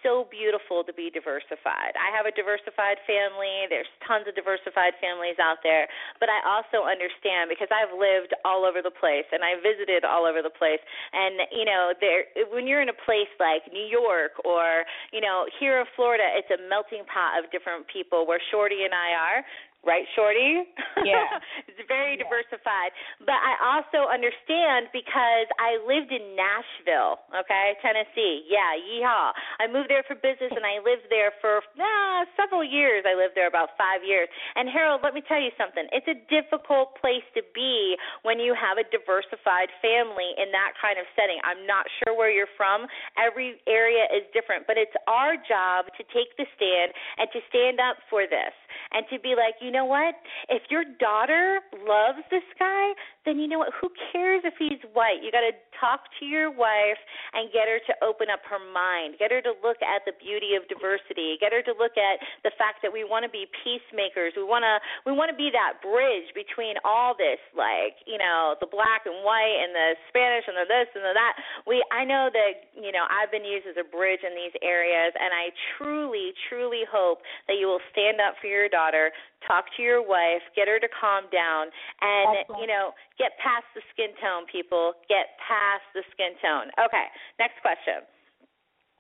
so 0.03 0.27
beautiful 0.29 0.83
to 0.83 0.93
be 0.93 1.09
diversified. 1.09 1.95
I 1.95 2.11
have 2.11 2.27
a 2.27 2.33
diversified 2.35 2.99
family. 3.07 3.65
There's 3.71 3.89
tons 4.05 4.27
of 4.27 4.35
diversified 4.35 4.99
families 4.99 5.39
out 5.39 5.63
there, 5.63 5.87
but 6.19 6.27
I 6.29 6.43
also 6.43 6.85
understand 6.85 7.49
because 7.49 7.71
I've 7.71 7.95
lived 7.95 8.35
all 8.43 8.67
over 8.67 8.83
the 8.83 8.93
place 8.93 9.25
and 9.31 9.41
I 9.41 9.57
visited 9.63 10.03
all 10.03 10.27
over 10.27 10.43
the 10.43 10.53
place. 10.53 10.83
And 11.15 11.47
you 11.49 11.65
know, 11.65 11.95
there 11.97 12.27
when 12.51 12.67
you're 12.67 12.83
in 12.83 12.91
a 12.91 12.99
place 13.07 13.31
like 13.39 13.65
New 13.71 13.87
York 13.87 14.37
or 14.43 14.83
you 15.15 15.23
know 15.23 15.47
here 15.57 15.79
in 15.79 15.87
Florida, 15.95 16.27
it's 16.35 16.51
a 16.51 16.59
melting 16.67 17.07
pot 17.07 17.39
of 17.39 17.49
different 17.49 17.87
people. 17.87 18.27
Where 18.27 18.43
Shorty 18.51 18.83
and 18.83 18.93
I 18.93 19.09
are, 19.15 19.39
right, 19.83 20.07
Shorty? 20.15 20.63
Yeah. 21.03 21.39
it's 21.67 21.79
very 21.91 22.15
yeah. 22.15 22.23
diversified. 22.23 22.95
But 23.19 23.37
I 23.37 23.59
also 23.59 24.07
understand 24.07 24.87
because 24.95 25.47
I 25.59 25.79
lived 25.83 26.15
in 26.15 26.35
Nashville, 26.35 27.19
okay, 27.35 27.75
Tennessee. 27.83 28.47
Yeah, 28.47 28.75
yeehaw. 28.79 29.35
I 29.59 29.67
moved 29.67 29.91
there 29.91 30.03
for 30.07 30.15
business 30.15 30.55
and 30.55 30.63
I 30.63 30.79
lived 30.79 31.11
there 31.11 31.35
for 31.43 31.59
uh, 31.59 32.23
several 32.39 32.63
years. 32.63 33.03
I 33.03 33.19
lived 33.19 33.35
there 33.35 33.51
about 33.51 33.75
five 33.75 34.01
years. 34.01 34.31
And 34.55 34.71
Harold, 34.71 35.03
let 35.03 35.13
me 35.13 35.21
tell 35.27 35.39
you 35.39 35.51
something. 35.59 35.85
It's 35.91 36.07
a 36.07 36.17
difficult 36.31 36.95
place 37.03 37.25
to 37.35 37.43
be 37.51 37.99
when 38.23 38.39
you 38.39 38.55
have 38.55 38.79
a 38.79 38.87
diversified 38.87 39.69
family 39.83 40.31
in 40.39 40.55
that 40.55 40.79
kind 40.79 40.95
of 40.95 41.05
setting. 41.19 41.37
I'm 41.43 41.67
not 41.67 41.85
sure 41.99 42.15
where 42.15 42.31
you're 42.31 42.51
from. 42.55 42.87
Every 43.19 43.59
area 43.67 44.07
is 44.15 44.23
different, 44.31 44.65
but 44.65 44.79
it's 44.79 44.95
our 45.11 45.35
job 45.35 45.91
to 45.99 46.03
take 46.15 46.31
the 46.39 46.47
stand 46.55 46.95
and 47.19 47.27
to 47.35 47.39
stand 47.51 47.83
up 47.83 47.99
for 48.07 48.23
this 48.23 48.55
and 48.91 49.05
to 49.11 49.19
be 49.19 49.35
like, 49.35 49.55
you 49.61 49.71
know 49.71 49.85
what? 49.85 50.15
If 50.49 50.63
your 50.69 50.83
daughter 50.99 51.59
loves 51.87 52.19
this 52.31 52.43
guy, 52.59 52.93
then 53.25 53.39
you 53.39 53.47
know 53.47 53.59
what? 53.59 53.71
Who 53.79 53.87
cares 54.11 54.43
if 54.43 54.53
he's 54.59 54.79
white? 54.91 55.23
You 55.23 55.31
got 55.31 55.47
to 55.47 55.55
talk 55.79 56.11
to 56.19 56.25
your 56.27 56.51
wife 56.51 56.99
and 57.31 57.51
get 57.51 57.71
her 57.71 57.79
to 57.87 57.93
open 58.03 58.27
up 58.27 58.43
her 58.47 58.59
mind. 58.59 59.15
Get 59.19 59.31
her 59.31 59.39
to 59.43 59.55
look 59.63 59.79
at 59.79 60.03
the 60.03 60.15
beauty 60.19 60.59
of 60.59 60.67
diversity. 60.67 61.39
Get 61.39 61.55
her 61.55 61.63
to 61.63 61.75
look 61.75 61.95
at 61.95 62.19
the 62.43 62.51
fact 62.59 62.83
that 62.83 62.91
we 62.91 63.07
want 63.07 63.23
to 63.23 63.31
be 63.31 63.47
peacemakers. 63.63 64.35
We 64.35 64.43
want 64.43 64.67
to 64.67 64.79
we 65.07 65.15
want 65.15 65.31
to 65.31 65.37
be 65.39 65.51
that 65.55 65.79
bridge 65.79 66.27
between 66.35 66.75
all 66.83 67.15
this 67.15 67.39
like, 67.55 67.99
you 68.03 68.19
know, 68.19 68.59
the 68.59 68.67
black 68.67 69.07
and 69.07 69.23
white 69.23 69.59
and 69.59 69.71
the 69.71 69.95
Spanish 70.11 70.43
and 70.47 70.55
the 70.59 70.67
this 70.67 70.89
and 70.91 71.03
the 71.03 71.15
that. 71.15 71.33
We 71.63 71.79
I 71.91 72.03
know 72.03 72.27
that, 72.27 72.71
you 72.75 72.91
know, 72.91 73.07
I've 73.07 73.31
been 73.31 73.47
used 73.47 73.67
as 73.67 73.79
a 73.79 73.87
bridge 73.87 74.23
in 74.23 74.35
these 74.35 74.55
areas 74.59 75.15
and 75.15 75.31
I 75.31 75.51
truly 75.79 76.35
truly 76.51 76.83
hope 76.87 77.23
that 77.47 77.55
you 77.55 77.67
will 77.71 77.83
stand 77.91 78.19
up 78.19 78.35
for 78.39 78.47
your 78.47 78.67
daughter, 78.67 79.11
talk 79.47 79.65
to 79.77 79.81
your 79.81 80.01
wife, 80.01 80.43
get 80.55 80.67
her 80.67 80.79
to 80.79 80.89
calm 80.91 81.25
down, 81.31 81.67
and 82.01 82.45
you 82.59 82.67
know, 82.67 82.91
get 83.17 83.35
past 83.39 83.65
the 83.75 83.81
skin 83.93 84.15
tone, 84.19 84.45
people. 84.51 84.93
Get 85.09 85.35
past 85.41 85.85
the 85.93 86.03
skin 86.11 86.35
tone. 86.41 86.71
Okay, 86.79 87.07
next 87.39 87.61
question. 87.61 88.05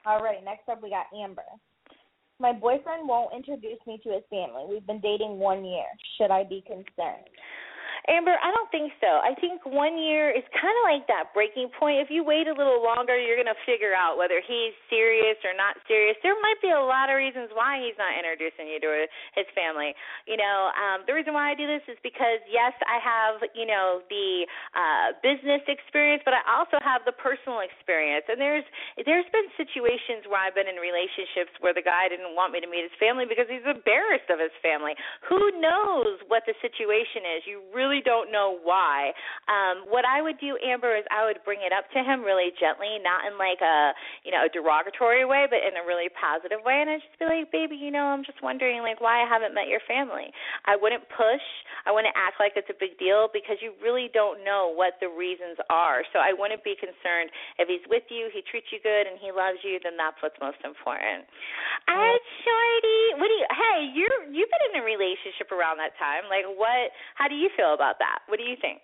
All 0.05 0.19
right, 0.19 0.43
next 0.43 0.67
up 0.67 0.83
we 0.83 0.89
got 0.89 1.07
Amber. 1.15 1.47
My 2.39 2.51
boyfriend 2.51 3.07
won't 3.07 3.33
introduce 3.33 3.79
me 3.87 3.99
to 4.03 4.09
his 4.11 4.23
family. 4.29 4.65
We've 4.67 4.85
been 4.85 4.99
dating 4.99 5.39
one 5.39 5.63
year. 5.63 5.85
Should 6.17 6.31
I 6.31 6.43
be 6.43 6.63
concerned? 6.67 7.29
Amber, 8.11 8.35
I 8.35 8.51
don't 8.51 8.67
think 8.67 8.91
so. 8.99 9.23
I 9.23 9.31
think 9.39 9.63
one 9.63 9.95
year 9.95 10.27
is 10.27 10.43
kind 10.51 10.75
of 10.75 10.83
like 10.83 11.07
that 11.07 11.31
breaking 11.31 11.71
point. 11.71 12.03
If 12.03 12.11
you 12.11 12.19
wait 12.19 12.51
a 12.51 12.55
little 12.55 12.83
longer, 12.83 13.15
you're 13.15 13.39
going 13.39 13.51
to 13.51 13.61
figure 13.63 13.95
out 13.95 14.19
whether 14.19 14.43
he's 14.43 14.75
serious 14.91 15.39
or 15.47 15.55
not 15.55 15.79
serious. 15.87 16.19
There 16.19 16.35
might 16.43 16.59
be 16.59 16.75
a 16.75 16.83
lot 16.83 17.07
of 17.07 17.15
reasons 17.15 17.51
why 17.55 17.79
he's 17.79 17.95
not 17.95 18.11
introducing 18.15 18.67
you 18.67 18.79
to 18.83 19.07
his 19.35 19.47
family. 19.55 19.95
You 20.27 20.35
know, 20.35 20.71
um, 20.75 21.07
the 21.07 21.15
reason 21.15 21.35
why 21.35 21.51
I 21.51 21.55
do 21.55 21.67
this 21.67 21.83
is 21.91 21.99
because 22.03 22.39
yes, 22.49 22.73
I 22.87 22.97
have 23.03 23.43
you 23.53 23.67
know 23.67 24.03
the 24.09 24.47
uh, 24.73 25.07
business 25.19 25.63
experience, 25.69 26.23
but 26.23 26.33
I 26.35 26.43
also 26.49 26.79
have 26.83 27.03
the 27.03 27.15
personal 27.15 27.63
experience. 27.63 28.27
And 28.27 28.35
there's 28.35 28.65
there's 29.03 29.27
been 29.31 29.47
situations 29.55 30.25
where 30.27 30.39
I've 30.39 30.55
been 30.55 30.67
in 30.67 30.79
relationships 30.79 31.51
where 31.59 31.75
the 31.75 31.85
guy 31.85 32.09
didn't 32.09 32.33
want 32.35 32.55
me 32.55 32.59
to 32.59 32.67
meet 32.67 32.83
his 32.87 32.95
family 32.97 33.27
because 33.27 33.47
he's 33.47 33.63
embarrassed 33.63 34.27
of 34.27 34.41
his 34.41 34.53
family. 34.65 34.97
Who 35.29 35.55
knows 35.59 36.23
what 36.27 36.43
the 36.49 36.55
situation 36.63 37.23
is? 37.37 37.45
You 37.45 37.61
really 37.75 37.92
really 37.93 38.01
don't 38.01 38.33
know 38.33 38.57
why. 38.65 39.13
Um, 39.45 39.85
what 39.85 40.01
I 40.01 40.25
would 40.25 40.41
do, 40.41 40.57
Amber, 40.65 40.97
is 40.97 41.05
I 41.13 41.29
would 41.29 41.37
bring 41.45 41.61
it 41.61 41.69
up 41.69 41.85
to 41.93 42.01
him 42.01 42.25
really 42.25 42.49
gently, 42.57 42.97
not 43.05 43.29
in 43.29 43.37
like 43.37 43.61
a 43.61 43.93
you 44.25 44.33
know 44.33 44.49
a 44.49 44.49
derogatory 44.49 45.29
way, 45.29 45.45
but 45.45 45.61
in 45.61 45.77
a 45.77 45.85
really 45.85 46.09
positive 46.17 46.65
way, 46.65 46.81
and 46.81 46.89
I'd 46.89 47.05
just 47.05 47.13
be 47.21 47.29
like, 47.29 47.53
baby, 47.53 47.77
you 47.77 47.93
know, 47.93 48.09
I'm 48.09 48.25
just 48.25 48.41
wondering 48.41 48.81
like 48.81 48.97
why 48.97 49.21
I 49.21 49.29
haven't 49.29 49.53
met 49.53 49.69
your 49.69 49.83
family. 49.85 50.33
I 50.65 50.73
wouldn't 50.73 51.05
push. 51.13 51.45
I 51.85 51.93
wouldn't 51.93 52.15
act 52.17 52.41
like 52.41 52.57
it's 52.57 52.71
a 52.73 52.79
big 52.79 52.97
deal 52.97 53.29
because 53.29 53.61
you 53.61 53.77
really 53.83 54.09
don't 54.09 54.41
know 54.41 54.73
what 54.73 54.97
the 55.03 55.11
reasons 55.11 55.59
are. 55.69 56.01
So 56.15 56.17
I 56.17 56.33
wouldn't 56.33 56.65
be 56.65 56.73
concerned 56.79 57.29
if 57.61 57.69
he's 57.69 57.83
with 57.91 58.07
you, 58.09 58.31
he 58.33 58.41
treats 58.47 58.71
you 58.73 58.79
good, 58.81 59.05
and 59.05 59.19
he 59.21 59.29
loves 59.29 59.61
you. 59.61 59.77
Then 59.83 59.99
that's 59.99 60.17
what's 60.23 60.39
most 60.41 60.63
important. 60.63 61.27
All 61.91 61.99
right, 61.99 62.25
Shorty, 62.41 63.03
what 63.19 63.27
do 63.27 63.35
you? 63.35 63.47
Hey, 63.51 63.77
you're 63.91 64.17
you've 64.31 64.49
been 64.49 64.65
in 64.71 64.81
a 64.81 64.85
relationship 64.87 65.51
around 65.51 65.77
that 65.83 65.93
time. 65.99 66.25
Like, 66.31 66.47
what? 66.47 66.95
How 67.19 67.27
do 67.27 67.35
you 67.35 67.51
feel 67.59 67.75
about 67.75 67.82
about 67.83 67.99
that. 67.99 68.19
What 68.27 68.37
do 68.37 68.43
you 68.43 68.55
think? 68.61 68.79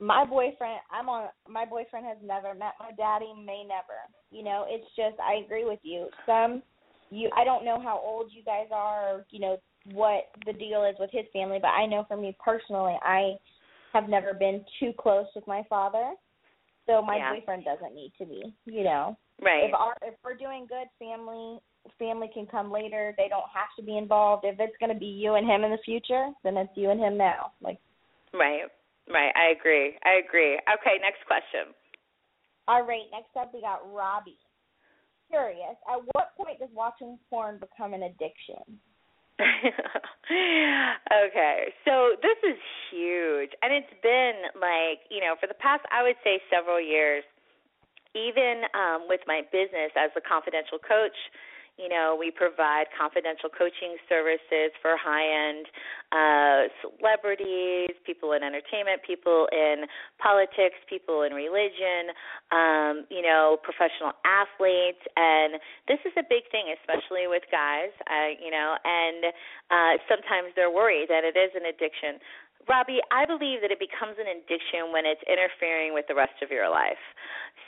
My 0.00 0.24
boyfriend, 0.24 0.80
I'm 0.90 1.08
on. 1.08 1.28
My 1.48 1.64
boyfriend 1.64 2.06
has 2.06 2.16
never 2.24 2.54
met 2.54 2.72
my 2.80 2.90
daddy. 2.96 3.32
May 3.36 3.64
never. 3.64 4.00
You 4.30 4.44
know, 4.44 4.64
it's 4.68 4.86
just. 4.96 5.20
I 5.20 5.44
agree 5.44 5.64
with 5.64 5.80
you. 5.82 6.08
Some, 6.24 6.62
you. 7.10 7.30
I 7.36 7.44
don't 7.44 7.64
know 7.64 7.80
how 7.80 8.00
old 8.02 8.30
you 8.32 8.42
guys 8.42 8.68
are. 8.72 9.16
Or, 9.16 9.26
you 9.30 9.40
know 9.40 9.58
what 9.92 10.28
the 10.46 10.52
deal 10.52 10.84
is 10.84 10.96
with 10.98 11.10
his 11.12 11.24
family, 11.32 11.58
but 11.60 11.68
I 11.68 11.86
know 11.86 12.04
for 12.08 12.16
me 12.16 12.36
personally, 12.42 12.96
I 13.02 13.32
have 13.92 14.08
never 14.08 14.32
been 14.32 14.64
too 14.78 14.92
close 14.98 15.26
with 15.34 15.46
my 15.46 15.64
father. 15.68 16.12
So 16.86 17.02
my 17.02 17.16
yeah. 17.16 17.34
boyfriend 17.34 17.64
doesn't 17.64 17.94
need 17.94 18.12
to 18.18 18.24
be. 18.24 18.54
You 18.64 18.84
know. 18.84 19.18
Right. 19.42 19.64
If 19.68 19.74
our 19.74 19.96
if 20.02 20.14
we're 20.24 20.34
doing 20.34 20.66
good, 20.66 20.86
family 20.98 21.60
family 21.98 22.30
can 22.32 22.46
come 22.46 22.70
later. 22.72 23.14
They 23.16 23.28
don't 23.28 23.48
have 23.54 23.68
to 23.78 23.82
be 23.82 23.98
involved. 23.98 24.44
If 24.44 24.56
it's 24.58 24.76
going 24.80 24.92
to 24.92 24.98
be 24.98 25.06
you 25.06 25.34
and 25.34 25.46
him 25.46 25.64
in 25.64 25.70
the 25.70 25.78
future, 25.84 26.30
then 26.44 26.56
it's 26.56 26.72
you 26.74 26.90
and 26.90 27.00
him 27.00 27.16
now. 27.16 27.52
Like 27.62 27.78
Right. 28.32 28.62
Right. 29.10 29.32
I 29.34 29.50
agree. 29.56 29.98
I 30.04 30.20
agree. 30.24 30.54
Okay, 30.54 30.98
next 31.02 31.26
question. 31.26 31.74
All 32.68 32.86
right, 32.86 33.10
next 33.10 33.34
up 33.34 33.50
we 33.52 33.60
got 33.60 33.82
Robbie. 33.92 34.38
Curious, 35.28 35.76
at 35.90 36.00
what 36.14 36.36
point 36.36 36.58
does 36.58 36.68
watching 36.74 37.18
porn 37.28 37.58
become 37.58 37.94
an 37.94 38.02
addiction? 38.02 38.78
okay, 39.40 41.72
so 41.84 42.14
this 42.22 42.38
is 42.46 42.56
huge, 42.90 43.50
and 43.62 43.72
it's 43.72 43.94
been 44.02 44.34
like 44.54 45.00
you 45.10 45.18
know 45.18 45.34
for 45.40 45.46
the 45.46 45.58
past 45.58 45.82
I 45.90 46.02
would 46.02 46.16
say 46.22 46.40
several 46.50 46.80
years. 46.80 47.24
Even 48.14 48.62
um, 48.74 49.06
with 49.06 49.20
my 49.26 49.42
business 49.54 49.94
as 49.94 50.10
a 50.18 50.20
confidential 50.20 50.78
coach, 50.82 51.14
You 51.80 51.88
know, 51.88 52.12
we 52.18 52.30
provide 52.30 52.92
confidential 52.92 53.48
coaching 53.48 53.96
services 54.04 54.68
for 54.84 55.00
high-end 55.00 55.64
uh, 56.12 56.68
celebrities, 56.84 57.96
people 58.04 58.36
in 58.36 58.44
entertainment, 58.44 59.00
people 59.00 59.48
in 59.48 59.88
politics, 60.20 60.76
people 60.84 61.22
in 61.22 61.32
religion, 61.32 62.12
um, 62.52 63.08
you 63.08 63.22
know, 63.24 63.56
professional 63.64 64.12
athletes, 64.28 65.00
and 65.16 65.56
this 65.88 66.04
is 66.04 66.12
a 66.20 66.26
big 66.28 66.44
thing, 66.52 66.68
especially 66.76 67.24
with 67.32 67.48
guys. 67.48 67.94
Uh, 68.04 68.36
you 68.36 68.50
know, 68.52 68.76
and 68.84 69.32
uh, 69.72 69.96
sometimes 70.04 70.52
they're 70.56 70.72
worried 70.72 71.08
that 71.08 71.24
it 71.24 71.38
is 71.38 71.48
an 71.56 71.64
addiction. 71.64 72.20
Robbie, 72.68 73.00
I 73.10 73.24
believe 73.24 73.64
that 73.64 73.72
it 73.72 73.80
becomes 73.80 74.20
an 74.20 74.28
addiction 74.28 74.92
when 74.92 75.08
it's 75.08 75.22
interfering 75.24 75.94
with 75.94 76.04
the 76.08 76.14
rest 76.14 76.38
of 76.42 76.50
your 76.50 76.68
life. 76.68 77.00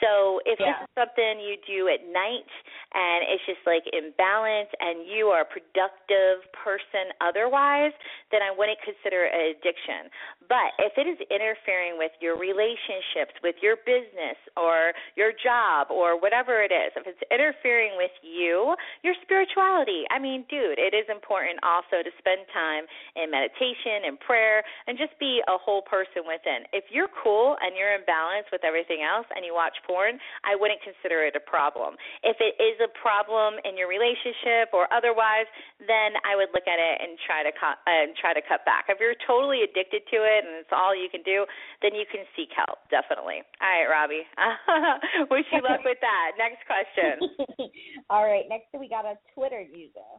So 0.03 0.43
if 0.45 0.59
yeah. 0.59 0.75
this 0.75 0.79
is 0.85 0.91
something 0.99 1.39
you 1.39 1.55
do 1.63 1.87
at 1.87 2.03
night 2.11 2.51
and 2.91 3.23
it's 3.23 3.45
just 3.47 3.63
like 3.63 3.87
imbalance 3.95 4.71
and 4.83 5.07
you 5.07 5.31
are 5.31 5.47
a 5.47 5.49
productive 5.49 6.43
person 6.51 7.15
otherwise, 7.23 7.95
then 8.35 8.43
I 8.43 8.51
wouldn't 8.51 8.83
consider 8.83 9.31
it 9.31 9.33
an 9.33 9.55
addiction. 9.55 10.11
But 10.51 10.75
if 10.83 10.99
it 10.99 11.07
is 11.07 11.23
interfering 11.31 12.03
with 12.03 12.11
your 12.19 12.35
relationships, 12.35 13.39
with 13.47 13.55
your 13.63 13.79
business 13.87 14.39
or 14.59 14.91
your 15.15 15.31
job 15.39 15.95
or 15.95 16.19
whatever 16.19 16.67
it 16.67 16.75
is, 16.75 16.91
if 16.99 17.07
it's 17.07 17.23
interfering 17.31 17.95
with 17.95 18.13
you, 18.27 18.75
your 19.03 19.19
spirituality, 19.27 20.07
I 20.15 20.23
mean, 20.23 20.47
dude, 20.47 20.79
it 20.79 20.95
is 20.95 21.07
important 21.11 21.59
also 21.67 22.07
to 22.07 22.11
spend 22.23 22.47
time 22.55 22.87
in 23.19 23.35
meditation 23.35 24.07
and 24.07 24.15
prayer 24.23 24.63
and 24.87 24.95
just 24.95 25.19
be 25.19 25.43
a 25.51 25.59
whole 25.59 25.83
person 25.83 26.23
within. 26.23 26.71
If 26.71 26.87
you're 26.95 27.11
cool 27.11 27.59
and 27.59 27.75
you're 27.75 27.99
in 27.99 28.07
balance 28.07 28.47
with 28.55 28.63
everything 28.63 29.03
else 29.03 29.27
and 29.35 29.43
you 29.43 29.51
watch 29.59 29.75
porn, 29.91 30.23
I 30.47 30.55
wouldn't 30.55 30.79
consider 30.87 31.27
it 31.27 31.35
a 31.35 31.43
problem. 31.43 31.99
If 32.23 32.39
it 32.39 32.55
is 32.63 32.79
a 32.79 32.91
problem 32.95 33.59
in 33.67 33.75
your 33.75 33.91
relationship 33.91 34.71
or 34.71 34.87
otherwise, 34.95 35.51
then 35.83 36.15
I 36.23 36.39
would 36.39 36.55
look 36.55 36.71
at 36.71 36.79
it 36.79 36.97
and 37.03 37.19
try 37.27 37.43
to 37.43 37.51
cut 37.51 37.83
and 37.91 38.15
try 38.15 38.31
to 38.31 38.43
cut 38.47 38.63
back. 38.63 38.87
If 38.87 39.03
you're 39.03 39.19
totally 39.27 39.67
addicted 39.67 40.07
to 40.15 40.19
it 40.23 40.47
and 40.47 40.63
it's 40.63 40.71
all 40.71 40.95
you 40.95 41.11
can 41.11 41.27
do, 41.27 41.43
then 41.83 41.99
you 41.99 42.07
can 42.07 42.23
seek 42.39 42.55
help, 42.55 42.87
definitely. 42.87 43.43
All 43.59 43.67
right, 43.67 43.91
Robbie. 43.91 44.27
Wish 45.35 45.51
you 45.51 45.59
luck 45.59 45.83
with 45.89 45.99
that. 45.99 46.39
Next 46.39 46.63
question. 46.71 47.19
all 48.15 48.23
right, 48.23 48.47
next 48.47 48.71
we 48.79 48.92
got 48.93 49.07
a 49.07 49.17
Twitter 49.35 49.63
user. 49.63 50.13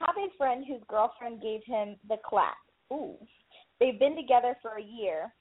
Have 0.00 0.16
a 0.18 0.28
friend 0.36 0.64
whose 0.68 0.82
girlfriend 0.88 1.40
gave 1.40 1.60
him 1.64 1.96
the 2.08 2.16
clap. 2.28 2.60
Ooh. 2.92 3.16
They've 3.80 3.98
been 3.98 4.14
together 4.14 4.54
for 4.60 4.76
a 4.76 4.82
year, 4.82 5.32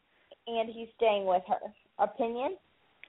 and 0.48 0.70
he's 0.70 0.88
staying 0.96 1.26
with 1.26 1.44
her. 1.48 1.60
Opinion? 2.00 2.56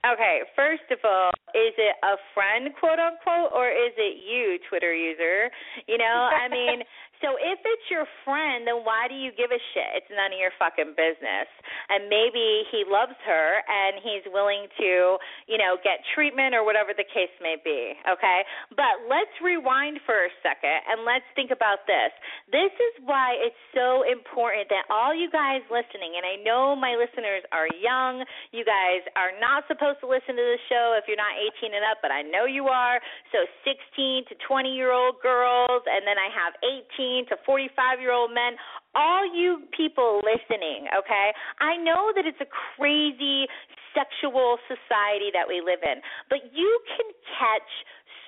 Okay, 0.03 0.43
first 0.57 0.83
of 0.91 0.99
all, 1.05 1.31
is 1.55 1.71
it 1.79 1.95
a 2.03 2.19
friend, 2.35 2.75
quote 2.81 2.99
unquote, 2.99 3.55
or 3.55 3.71
is 3.71 3.95
it 3.95 4.19
you, 4.27 4.59
Twitter 4.69 4.93
user? 4.93 5.47
You 5.87 5.97
know, 5.97 6.27
I 6.27 6.49
mean, 6.51 6.83
so 7.23 7.39
if 7.39 7.63
it's 7.63 7.87
your 7.87 8.05
friend, 8.27 8.67
then 8.67 8.83
why 8.83 9.07
do 9.07 9.15
you 9.15 9.31
give 9.31 9.55
a 9.55 9.63
shit? 9.73 10.03
It's 10.03 10.11
none 10.11 10.35
of 10.35 10.39
your 10.43 10.51
fucking 10.59 10.99
business. 10.99 11.47
And 11.87 12.11
maybe 12.11 12.67
he 12.75 12.83
loves 12.83 13.15
her 13.23 13.47
and 13.63 14.03
he's 14.03 14.27
willing 14.27 14.67
to, 14.83 15.17
you 15.47 15.57
know, 15.57 15.79
get 15.87 16.03
treatment 16.19 16.53
or 16.59 16.67
whatever 16.67 16.91
the 16.91 17.07
case 17.07 17.31
may 17.39 17.55
be. 17.63 17.95
Okay? 18.11 18.43
But 18.75 19.07
let's 19.07 19.31
rewind 19.39 20.03
for 20.03 20.27
a 20.27 20.33
second 20.43 20.83
and 20.91 21.07
let's 21.07 21.25
think 21.39 21.55
about 21.55 21.87
this. 21.87 22.11
This 22.51 22.75
is 22.75 23.07
why 23.07 23.39
it's 23.39 23.63
so 23.71 24.03
important 24.03 24.67
that 24.75 24.91
all 24.91 25.15
you 25.15 25.31
guys 25.31 25.63
listening, 25.71 26.19
and 26.19 26.27
I 26.27 26.43
know 26.43 26.75
my 26.75 26.99
listeners 26.99 27.47
are 27.55 27.71
young, 27.79 28.27
you 28.51 28.67
guys 28.67 29.07
are 29.15 29.31
not 29.39 29.63
supposed 29.71 30.03
to 30.03 30.11
listen 30.11 30.35
to 30.35 30.43
this 30.43 30.63
show 30.67 30.99
if 30.99 31.07
you're 31.07 31.21
not 31.21 31.39
18 31.63 31.71
and 31.71 31.87
up, 31.87 32.03
but 32.03 32.11
I 32.11 32.27
know 32.27 32.51
you 32.51 32.67
are. 32.67 32.99
So 33.31 33.47
16 33.63 34.27
to 34.27 34.35
20 34.43 34.75
year 34.75 34.91
old 34.91 35.23
girls, 35.23 35.87
and 35.87 36.03
then 36.03 36.19
I 36.19 36.27
have 36.35 36.59
18 36.67 37.12
to 37.29 37.37
45 37.45 38.01
year 38.01 38.13
old 38.13 38.33
men, 38.33 38.57
all 38.95 39.25
you 39.29 39.69
people 39.77 40.21
listening, 40.25 40.89
okay? 40.97 41.33
I 41.61 41.77
know 41.77 42.13
that 42.17 42.25
it's 42.25 42.41
a 42.41 42.49
crazy 42.77 43.45
sexual 43.93 44.57
society 44.69 45.29
that 45.37 45.45
we 45.45 45.61
live 45.61 45.85
in, 45.85 46.01
but 46.33 46.41
you 46.53 46.81
can 46.97 47.09
catch 47.37 47.71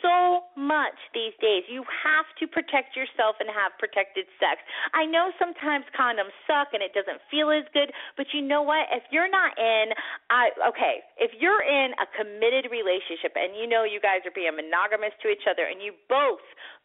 so 0.05 0.45
much 0.53 1.00
these 1.17 1.33
days. 1.41 1.64
You 1.73 1.81
have 2.05 2.29
to 2.37 2.45
protect 2.45 2.93
yourself 2.93 3.41
and 3.41 3.49
have 3.49 3.73
protected 3.81 4.29
sex. 4.37 4.61
I 4.93 5.09
know 5.09 5.33
sometimes 5.41 5.88
condoms 5.97 6.37
suck 6.45 6.76
and 6.76 6.85
it 6.85 6.93
doesn't 6.93 7.25
feel 7.33 7.49
as 7.49 7.64
good, 7.73 7.88
but 8.21 8.29
you 8.37 8.45
know 8.45 8.61
what? 8.61 8.85
If 8.93 9.09
you're 9.09 9.32
not 9.32 9.56
in, 9.56 9.97
I 10.28 10.52
okay, 10.69 11.00
if 11.17 11.32
you're 11.41 11.65
in 11.65 11.97
a 11.97 12.06
committed 12.13 12.69
relationship 12.69 13.32
and 13.32 13.56
you 13.56 13.65
know 13.65 13.89
you 13.89 13.97
guys 13.97 14.21
are 14.28 14.37
being 14.37 14.52
monogamous 14.52 15.17
to 15.25 15.32
each 15.32 15.49
other 15.49 15.65
and 15.65 15.80
you 15.80 15.97
both 16.13 16.45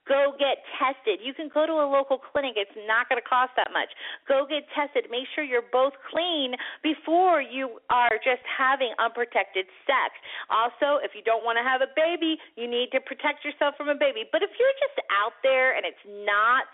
Go 0.10 0.34
get 0.41 0.65
tested. 0.82 1.22
You 1.22 1.38
can 1.38 1.54
go 1.54 1.69
to 1.69 1.78
a 1.78 1.86
local 1.86 2.17
clinic. 2.17 2.58
It's 2.58 2.74
not 2.89 3.06
going 3.06 3.22
to 3.22 3.28
cost 3.28 3.54
that 3.62 3.69
much. 3.69 3.93
Go 4.26 4.50
get 4.50 4.65
tested. 4.74 5.06
Make 5.13 5.30
sure 5.38 5.45
you're 5.45 5.69
both 5.69 5.93
clean 6.10 6.58
before 6.82 7.45
you 7.45 7.78
are 7.93 8.17
just 8.26 8.41
having 8.50 8.89
unprotected 8.98 9.69
sex. 9.86 10.17
Also, 10.50 10.98
if 11.06 11.13
you 11.13 11.22
don't 11.22 11.45
want 11.45 11.62
to 11.62 11.63
have 11.63 11.86
a 11.86 11.93
baby, 11.93 12.41
you 12.58 12.65
need 12.65 12.89
to 12.98 13.00
protect 13.06 13.45
yourself 13.45 13.78
from 13.78 13.93
a 13.93 13.95
baby. 13.95 14.26
But 14.34 14.41
if 14.41 14.50
you're 14.58 14.78
just 14.82 14.98
out 15.13 15.38
there 15.45 15.78
and 15.78 15.86
it's 15.86 16.02
not, 16.26 16.65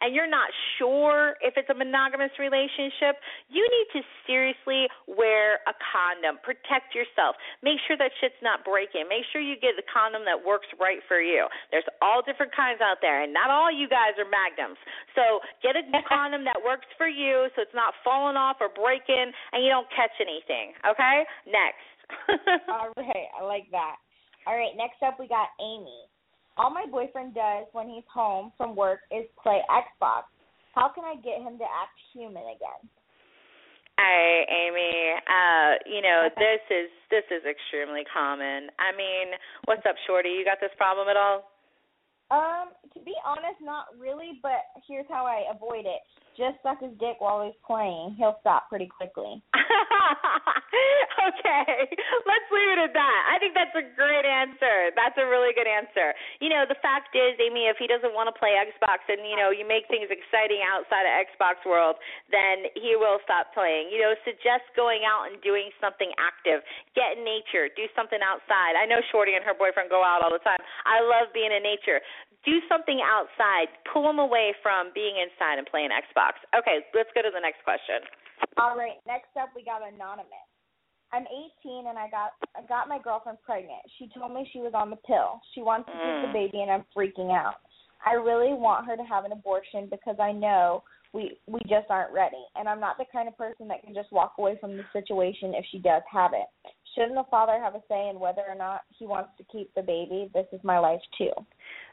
and 0.00 0.16
you're 0.16 0.30
not 0.30 0.48
sure 0.80 1.36
if 1.44 1.60
it's 1.60 1.68
a 1.68 1.76
monogamous 1.76 2.32
relationship, 2.40 3.20
you 3.52 3.66
need 3.68 3.88
to 3.98 4.00
seriously 4.24 4.88
wear 5.04 5.60
a 5.68 5.74
condom. 5.92 6.40
Protect 6.40 6.94
yourself. 6.94 7.36
Make 7.60 7.82
sure 7.84 8.00
that 8.00 8.14
shit's 8.22 8.38
not 8.40 8.64
breaking. 8.64 9.10
Make 9.10 9.28
sure 9.28 9.42
you 9.42 9.60
get 9.60 9.76
the 9.76 9.84
condom 9.90 10.24
that 10.24 10.38
works 10.38 10.70
right 10.80 11.02
for 11.04 11.20
you. 11.20 11.50
There's 11.74 11.86
all 12.00 12.22
different 12.22 12.54
kinds 12.54 12.77
out 12.80 12.98
there, 13.00 13.22
and 13.22 13.32
not 13.32 13.50
all 13.50 13.70
you 13.70 13.88
guys 13.88 14.16
are 14.18 14.28
magnums. 14.28 14.78
So 15.14 15.40
get 15.62 15.76
a 15.76 15.84
condom 16.08 16.44
that 16.44 16.58
works 16.60 16.88
for 16.96 17.08
you, 17.08 17.48
so 17.54 17.62
it's 17.62 17.76
not 17.76 17.94
falling 18.02 18.36
off 18.36 18.58
or 18.60 18.68
breaking, 18.68 19.30
and 19.52 19.60
you 19.62 19.70
don't 19.70 19.88
catch 19.94 20.14
anything. 20.20 20.74
Okay, 20.86 21.24
next. 21.46 21.86
all 22.72 22.92
right, 22.96 23.28
I 23.36 23.44
like 23.44 23.68
that. 23.70 23.96
All 24.46 24.56
right, 24.56 24.72
next 24.76 25.02
up 25.04 25.20
we 25.20 25.28
got 25.28 25.52
Amy. 25.60 26.08
All 26.56 26.70
my 26.70 26.86
boyfriend 26.90 27.34
does 27.34 27.66
when 27.72 27.88
he's 27.88 28.06
home 28.12 28.50
from 28.56 28.74
work 28.74 29.00
is 29.12 29.26
play 29.42 29.60
Xbox. 29.70 30.26
How 30.74 30.90
can 30.90 31.04
I 31.04 31.14
get 31.22 31.38
him 31.38 31.58
to 31.58 31.64
act 31.64 31.94
human 32.12 32.42
again? 32.42 32.82
Hi, 33.98 34.46
Amy. 34.46 34.94
Uh, 35.26 35.70
you 35.90 36.02
know, 36.02 36.30
this 36.38 36.62
is 36.70 36.86
this 37.10 37.26
is 37.34 37.42
extremely 37.42 38.06
common. 38.06 38.70
I 38.78 38.94
mean, 38.94 39.34
what's 39.66 39.82
up, 39.90 39.98
Shorty? 40.06 40.30
You 40.30 40.46
got 40.46 40.62
this 40.62 40.70
problem 40.78 41.08
at 41.10 41.18
all? 41.18 41.50
Um, 42.30 42.76
to 42.92 43.00
be 43.00 43.14
honest, 43.24 43.60
not 43.62 43.86
really, 43.98 44.40
but 44.42 44.68
here's 44.86 45.06
how 45.08 45.24
I 45.24 45.44
avoid 45.54 45.86
it. 45.86 46.02
Just 46.38 46.62
suck 46.62 46.78
his 46.78 46.94
dick 47.02 47.18
while 47.18 47.42
he's 47.42 47.58
playing. 47.66 48.14
He'll 48.14 48.38
stop 48.46 48.70
pretty 48.70 48.86
quickly. 48.86 49.42
okay, 51.28 51.70
let's 52.30 52.48
leave 52.54 52.70
it 52.78 52.80
at 52.86 52.94
that. 52.94 53.20
I 53.26 53.42
think 53.42 53.58
that's 53.58 53.74
a 53.74 53.82
great 53.98 54.22
answer. 54.22 54.94
That's 54.94 55.18
a 55.18 55.26
really 55.26 55.50
good 55.50 55.66
answer. 55.66 56.14
You 56.38 56.54
know, 56.54 56.62
the 56.62 56.78
fact 56.78 57.10
is, 57.18 57.34
Amy, 57.42 57.66
if 57.66 57.74
he 57.82 57.90
doesn't 57.90 58.14
want 58.14 58.30
to 58.30 58.36
play 58.38 58.54
Xbox 58.54 59.02
and, 59.10 59.26
you 59.26 59.34
know, 59.34 59.50
you 59.50 59.66
make 59.66 59.90
things 59.90 60.06
exciting 60.14 60.62
outside 60.62 61.10
of 61.10 61.26
Xbox 61.26 61.66
world, 61.66 61.98
then 62.30 62.70
he 62.78 62.94
will 62.94 63.18
stop 63.26 63.50
playing. 63.50 63.90
You 63.90 63.98
know, 64.06 64.14
suggest 64.22 64.70
going 64.78 65.02
out 65.02 65.26
and 65.26 65.42
doing 65.42 65.74
something 65.82 66.14
active. 66.22 66.62
Get 66.94 67.18
in 67.18 67.26
nature. 67.26 67.66
Do 67.66 67.90
something 67.98 68.22
outside. 68.22 68.78
I 68.78 68.86
know 68.86 69.02
Shorty 69.10 69.34
and 69.34 69.42
her 69.42 69.58
boyfriend 69.58 69.90
go 69.90 70.06
out 70.06 70.22
all 70.22 70.30
the 70.30 70.44
time. 70.46 70.62
I 70.86 71.02
love 71.02 71.34
being 71.34 71.50
in 71.50 71.66
nature 71.66 71.98
do 72.44 72.60
something 72.68 73.00
outside. 73.02 73.68
Pull 73.92 74.04
them 74.04 74.18
away 74.18 74.54
from 74.62 74.90
being 74.94 75.18
inside 75.18 75.58
and 75.58 75.66
playing 75.66 75.90
Xbox. 75.90 76.27
Okay, 76.56 76.84
let's 76.94 77.10
go 77.14 77.22
to 77.22 77.30
the 77.32 77.40
next 77.40 77.62
question. 77.64 78.04
All 78.56 78.76
right, 78.76 78.98
next 79.06 79.32
up 79.40 79.50
we 79.54 79.64
got 79.64 79.82
anonymous. 79.86 80.48
I'm 81.12 81.24
18 81.64 81.88
and 81.88 81.98
I 81.98 82.08
got 82.10 82.36
I 82.56 82.66
got 82.68 82.88
my 82.88 82.98
girlfriend 82.98 83.38
pregnant. 83.44 83.80
She 83.98 84.10
told 84.12 84.34
me 84.34 84.48
she 84.52 84.60
was 84.60 84.72
on 84.74 84.90
the 84.90 85.00
pill. 85.08 85.40
She 85.54 85.62
wants 85.62 85.86
to 85.86 85.92
keep 85.92 86.02
Mm. 86.02 86.26
the 86.26 86.32
baby 86.32 86.60
and 86.60 86.70
I'm 86.70 86.84
freaking 86.94 87.32
out. 87.32 87.56
I 88.04 88.12
really 88.14 88.52
want 88.52 88.86
her 88.86 88.96
to 88.96 89.04
have 89.04 89.24
an 89.24 89.32
abortion 89.32 89.88
because 89.90 90.16
I 90.20 90.32
know 90.32 90.84
we 91.14 91.40
we 91.46 91.60
just 91.60 91.88
aren't 91.88 92.12
ready. 92.12 92.44
And 92.56 92.68
I'm 92.68 92.80
not 92.80 92.98
the 92.98 93.06
kind 93.10 93.26
of 93.28 93.36
person 93.38 93.68
that 93.68 93.82
can 93.82 93.94
just 93.94 94.12
walk 94.12 94.34
away 94.38 94.58
from 94.60 94.76
the 94.76 94.84
situation 94.92 95.54
if 95.54 95.64
she 95.70 95.78
does 95.78 96.02
have 96.12 96.32
it. 96.34 96.46
Shouldn't 96.94 97.14
the 97.14 97.24
father 97.30 97.58
have 97.62 97.74
a 97.74 97.82
say 97.88 98.08
in 98.08 98.20
whether 98.20 98.42
or 98.46 98.54
not 98.54 98.82
he 98.98 99.06
wants 99.06 99.30
to 99.38 99.44
keep 99.44 99.72
the 99.74 99.82
baby? 99.82 100.30
This 100.34 100.46
is 100.52 100.60
my 100.62 100.78
life 100.78 101.00
too. 101.16 101.32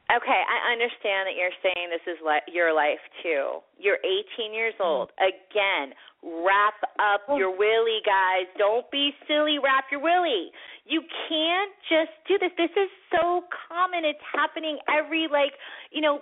Okay, 0.05 0.41
I 0.45 0.71
understand 0.71 1.25
that 1.25 1.33
you're 1.33 1.55
saying 1.65 1.89
this 1.89 2.05
is 2.05 2.21
li- 2.21 2.45
your 2.53 2.77
life 2.77 3.01
too. 3.25 3.65
You're 3.81 3.97
18 4.37 4.53
years 4.53 4.77
old. 4.77 5.09
Again, 5.17 5.97
wrap 6.21 6.77
up 7.01 7.25
your 7.33 7.49
willy, 7.49 8.05
guys. 8.05 8.45
Don't 8.57 8.85
be 8.91 9.17
silly. 9.27 9.57
Wrap 9.57 9.85
your 9.89 10.01
willy. 10.01 10.53
You 10.85 11.01
can't 11.27 11.73
just 11.89 12.13
do 12.29 12.37
this. 12.37 12.53
This 12.53 12.69
is 12.77 12.89
so 13.09 13.49
common. 13.49 14.05
It's 14.05 14.21
happening 14.29 14.77
every 14.85 15.25
like, 15.25 15.57
you 15.89 16.01
know, 16.01 16.21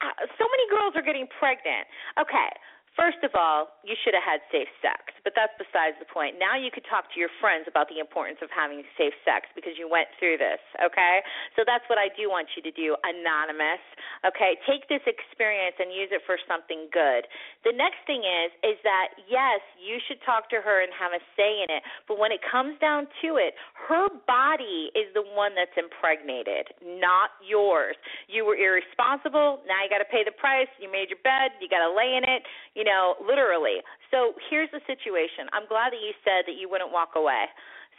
uh, 0.00 0.24
so 0.40 0.44
many 0.48 0.64
girls 0.72 0.96
are 0.96 1.04
getting 1.04 1.28
pregnant. 1.38 1.84
Okay, 2.16 2.50
first 2.96 3.20
of 3.22 3.34
all, 3.34 3.74
you 3.84 3.94
should 4.02 4.14
have 4.14 4.24
had 4.24 4.40
safe 4.50 4.70
sex. 4.80 5.14
but 5.24 5.32
that's 5.32 5.56
besides 5.56 5.96
the 5.98 6.04
point. 6.04 6.36
Now 6.36 6.52
you 6.52 6.68
could 6.68 6.84
talk 6.84 7.08
to 7.08 7.18
your 7.18 7.32
friends 7.40 7.64
about 7.64 7.88
the 7.88 7.96
importance 7.96 8.44
of 8.44 8.52
having 8.52 8.84
safe 9.00 9.16
sex 9.24 9.48
because 9.56 9.72
you 9.80 9.88
went 9.88 10.12
through 10.20 10.36
this, 10.36 10.60
okay? 10.76 11.24
So 11.56 11.64
that's 11.64 11.82
what 11.88 11.96
I 11.96 12.12
do 12.12 12.28
want 12.28 12.52
you 12.52 12.60
to 12.60 12.70
do, 12.70 12.92
anonymous. 13.00 13.80
Okay? 14.28 14.60
Take 14.68 14.84
this 14.92 15.00
experience 15.08 15.80
and 15.80 15.88
use 15.88 16.12
it 16.12 16.20
for 16.28 16.36
something 16.44 16.92
good. 16.92 17.24
The 17.64 17.72
next 17.72 18.04
thing 18.04 18.20
is 18.20 18.52
is 18.60 18.76
that 18.84 19.16
yes, 19.24 19.64
you 19.80 19.96
should 20.04 20.20
talk 20.28 20.52
to 20.52 20.60
her 20.60 20.84
and 20.84 20.92
have 20.92 21.16
a 21.16 21.22
say 21.40 21.64
in 21.64 21.72
it, 21.72 21.80
but 22.04 22.20
when 22.20 22.30
it 22.30 22.44
comes 22.44 22.76
down 22.84 23.08
to 23.24 23.40
it, 23.40 23.56
her 23.88 24.08
body 24.26 24.88
is 24.96 25.12
the 25.12 25.22
one 25.22 25.52
that's 25.52 25.74
impregnated, 25.76 26.72
not 26.82 27.36
yours. 27.44 27.96
You 28.28 28.44
were 28.44 28.56
irresponsible, 28.56 29.60
now 29.68 29.78
you 29.84 29.88
got 29.92 30.00
to 30.00 30.08
pay 30.08 30.24
the 30.24 30.32
price. 30.36 30.68
You 30.80 30.90
made 30.90 31.12
your 31.12 31.20
bed, 31.22 31.52
you 31.60 31.68
got 31.68 31.84
to 31.84 31.92
lay 31.92 32.16
in 32.16 32.24
it, 32.24 32.42
you 32.74 32.84
know, 32.84 33.14
literally. 33.20 33.84
So 34.10 34.32
here's 34.48 34.70
the 34.72 34.80
situation. 34.86 35.48
I'm 35.52 35.68
glad 35.68 35.92
that 35.92 36.00
you 36.00 36.16
said 36.24 36.48
that 36.48 36.56
you 36.56 36.68
wouldn't 36.68 36.92
walk 36.92 37.16
away. 37.16 37.44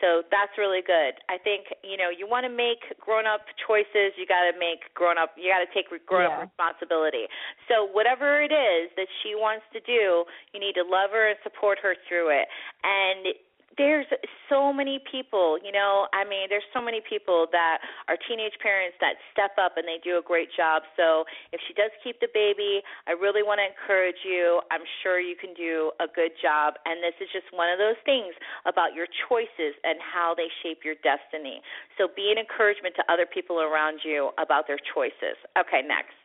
So 0.03 0.27
that's 0.27 0.51
really 0.59 0.83
good. 0.83 1.15
I 1.31 1.39
think 1.39 1.71
you 1.79 1.95
know 1.95 2.11
you 2.11 2.27
want 2.27 2.43
to 2.43 2.51
make 2.51 2.83
grown 2.99 3.23
up 3.23 3.47
choices. 3.63 4.11
You 4.19 4.27
got 4.27 4.43
to 4.43 4.51
make 4.59 4.83
grown 4.91 5.15
up. 5.15 5.31
You 5.39 5.47
got 5.47 5.63
to 5.63 5.71
take 5.71 5.87
grown 6.03 6.27
up 6.27 6.35
Yeah. 6.35 6.43
responsibility. 6.51 7.31
So 7.71 7.87
whatever 7.87 8.43
it 8.43 8.51
is 8.51 8.91
that 8.99 9.07
she 9.23 9.39
wants 9.39 9.63
to 9.71 9.79
do, 9.87 10.27
you 10.51 10.59
need 10.59 10.75
to 10.75 10.83
love 10.83 11.15
her 11.15 11.31
and 11.31 11.39
support 11.47 11.79
her 11.79 11.95
through 12.11 12.35
it. 12.35 12.47
And 12.83 13.39
there's 13.77 14.07
so 14.47 14.71
many 14.71 14.99
people, 15.11 15.59
you 15.59 15.71
know, 15.71 16.07
I 16.13 16.23
mean, 16.23 16.47
there's 16.47 16.67
so 16.73 16.79
many 16.79 17.01
people 17.03 17.47
that 17.51 17.79
are 18.07 18.15
teenage 18.27 18.55
parents 18.63 18.95
that 19.03 19.19
step 19.35 19.51
up 19.59 19.75
and 19.75 19.83
they 19.83 19.99
do 20.03 20.17
a 20.17 20.23
great 20.23 20.47
job. 20.55 20.83
So 20.95 21.25
if 21.51 21.59
she 21.67 21.73
does 21.75 21.91
keep 22.03 22.19
the 22.23 22.31
baby, 22.31 22.79
I 23.07 23.11
really 23.11 23.43
want 23.43 23.59
to 23.59 23.67
encourage 23.67 24.19
you. 24.23 24.61
I'm 24.71 24.83
sure 25.03 25.19
you 25.19 25.35
can 25.35 25.53
do 25.53 25.91
a 25.99 26.07
good 26.07 26.31
job. 26.39 26.79
And 26.87 27.03
this 27.03 27.15
is 27.19 27.27
just 27.35 27.51
one 27.51 27.67
of 27.67 27.75
those 27.75 27.99
things 28.07 28.31
about 28.63 28.95
your 28.95 29.07
choices 29.27 29.75
and 29.83 29.99
how 29.99 30.31
they 30.35 30.47
shape 30.63 30.87
your 30.87 30.95
destiny. 31.03 31.59
So 31.99 32.07
be 32.07 32.31
an 32.31 32.39
encouragement 32.39 32.95
to 32.95 33.03
other 33.11 33.27
people 33.27 33.59
around 33.59 33.99
you 34.07 34.31
about 34.39 34.67
their 34.71 34.79
choices. 34.95 35.35
Okay, 35.59 35.83
next. 35.83 36.15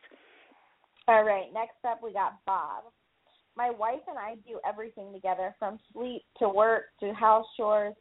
All 1.07 1.23
right, 1.23 1.51
next 1.51 1.83
up 1.83 1.99
we 1.99 2.13
got 2.13 2.39
Bob. 2.45 2.87
My 3.55 3.69
wife 3.69 4.01
and 4.07 4.17
I 4.17 4.35
do 4.47 4.59
everything 4.67 5.11
together 5.13 5.55
from 5.59 5.79
sleep 5.93 6.23
to 6.39 6.49
work 6.49 6.85
to 6.99 7.13
house 7.13 7.45
chores. 7.57 7.93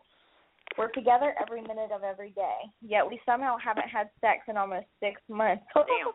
We're 0.79 0.91
together 0.93 1.35
every 1.41 1.63
minute 1.63 1.91
of 1.93 2.05
every 2.05 2.31
day. 2.31 2.59
Yet 2.81 3.09
we 3.09 3.21
somehow 3.27 3.57
haven't 3.63 3.89
had 3.89 4.09
sex 4.21 4.41
in 4.49 4.57
almost 4.57 4.87
six 5.01 5.21
months. 5.29 5.65
Damn. 5.75 6.13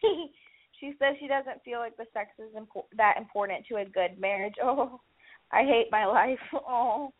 she 0.00 0.30
she 0.80 0.94
says 0.98 1.16
she 1.20 1.28
doesn't 1.28 1.62
feel 1.64 1.78
like 1.78 1.96
the 1.96 2.06
sex 2.14 2.30
is 2.38 2.54
impo- 2.56 2.86
that 2.96 3.16
important 3.18 3.66
to 3.68 3.76
a 3.76 3.84
good 3.84 4.18
marriage. 4.18 4.54
Oh, 4.62 5.00
I 5.52 5.64
hate 5.64 5.88
my 5.90 6.06
life. 6.06 6.38
Oh, 6.54 7.12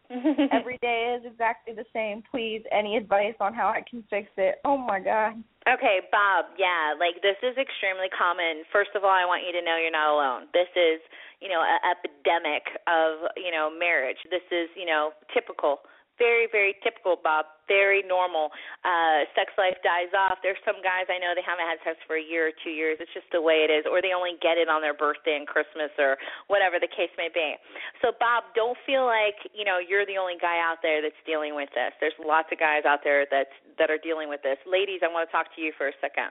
every 0.52 0.78
day 0.80 1.16
is 1.18 1.30
exactly 1.30 1.74
the 1.74 1.84
same. 1.92 2.22
Please, 2.30 2.62
any 2.72 2.96
advice 2.96 3.34
on 3.40 3.52
how 3.54 3.68
I 3.68 3.82
can 3.88 4.04
fix 4.08 4.28
it? 4.36 4.56
Oh 4.64 4.76
my 4.76 5.00
God. 5.00 5.42
Okay, 5.70 6.02
Bob, 6.10 6.50
yeah, 6.58 6.98
like 6.98 7.22
this 7.22 7.38
is 7.46 7.54
extremely 7.54 8.10
common. 8.10 8.66
First 8.74 8.90
of 8.98 9.06
all, 9.06 9.14
I 9.14 9.22
want 9.22 9.46
you 9.46 9.54
to 9.54 9.62
know 9.62 9.78
you're 9.78 9.94
not 9.94 10.10
alone. 10.10 10.50
This 10.50 10.66
is, 10.74 10.98
you 11.38 11.46
know, 11.46 11.62
an 11.62 11.78
epidemic 11.86 12.66
of, 12.90 13.30
you 13.38 13.54
know, 13.54 13.70
marriage. 13.70 14.18
This 14.34 14.42
is, 14.50 14.66
you 14.74 14.82
know, 14.82 15.14
typical. 15.30 15.86
Very, 16.20 16.44
very 16.52 16.76
typical, 16.84 17.16
Bob. 17.16 17.48
Very 17.64 18.04
normal. 18.04 18.52
Uh 18.84 19.24
sex 19.32 19.56
life 19.56 19.80
dies 19.80 20.12
off. 20.12 20.36
There's 20.44 20.60
some 20.68 20.84
guys 20.84 21.08
I 21.08 21.16
know 21.16 21.32
they 21.32 21.40
haven't 21.40 21.64
had 21.64 21.80
sex 21.80 21.96
for 22.04 22.20
a 22.20 22.22
year 22.22 22.52
or 22.52 22.54
2 22.60 22.68
years. 22.68 23.00
It's 23.00 23.10
just 23.16 23.32
the 23.32 23.40
way 23.40 23.64
it 23.64 23.72
is 23.72 23.88
or 23.88 24.04
they 24.04 24.12
only 24.12 24.36
get 24.44 24.60
it 24.60 24.68
on 24.68 24.84
their 24.84 24.92
birthday 24.92 25.40
and 25.40 25.48
Christmas 25.48 25.88
or 25.96 26.20
whatever 26.52 26.76
the 26.76 26.92
case 26.92 27.10
may 27.16 27.32
be. 27.32 27.56
So 28.04 28.12
Bob, 28.20 28.52
don't 28.52 28.76
feel 28.84 29.08
like, 29.08 29.38
you 29.56 29.64
know, 29.64 29.80
you're 29.80 30.04
the 30.04 30.20
only 30.20 30.36
guy 30.36 30.60
out 30.60 30.84
there 30.84 31.00
that's 31.00 31.18
dealing 31.24 31.56
with 31.56 31.72
this. 31.72 31.96
There's 32.04 32.16
lots 32.20 32.52
of 32.52 32.60
guys 32.60 32.84
out 32.84 33.00
there 33.00 33.24
that's 33.30 33.54
that 33.80 33.88
are 33.88 34.02
dealing 34.02 34.28
with 34.28 34.44
this. 34.44 34.60
Ladies, 34.68 35.00
I 35.00 35.08
want 35.08 35.24
to 35.24 35.32
talk 35.32 35.48
to 35.56 35.60
you 35.64 35.72
for 35.80 35.88
a 35.88 35.96
second. 36.04 36.28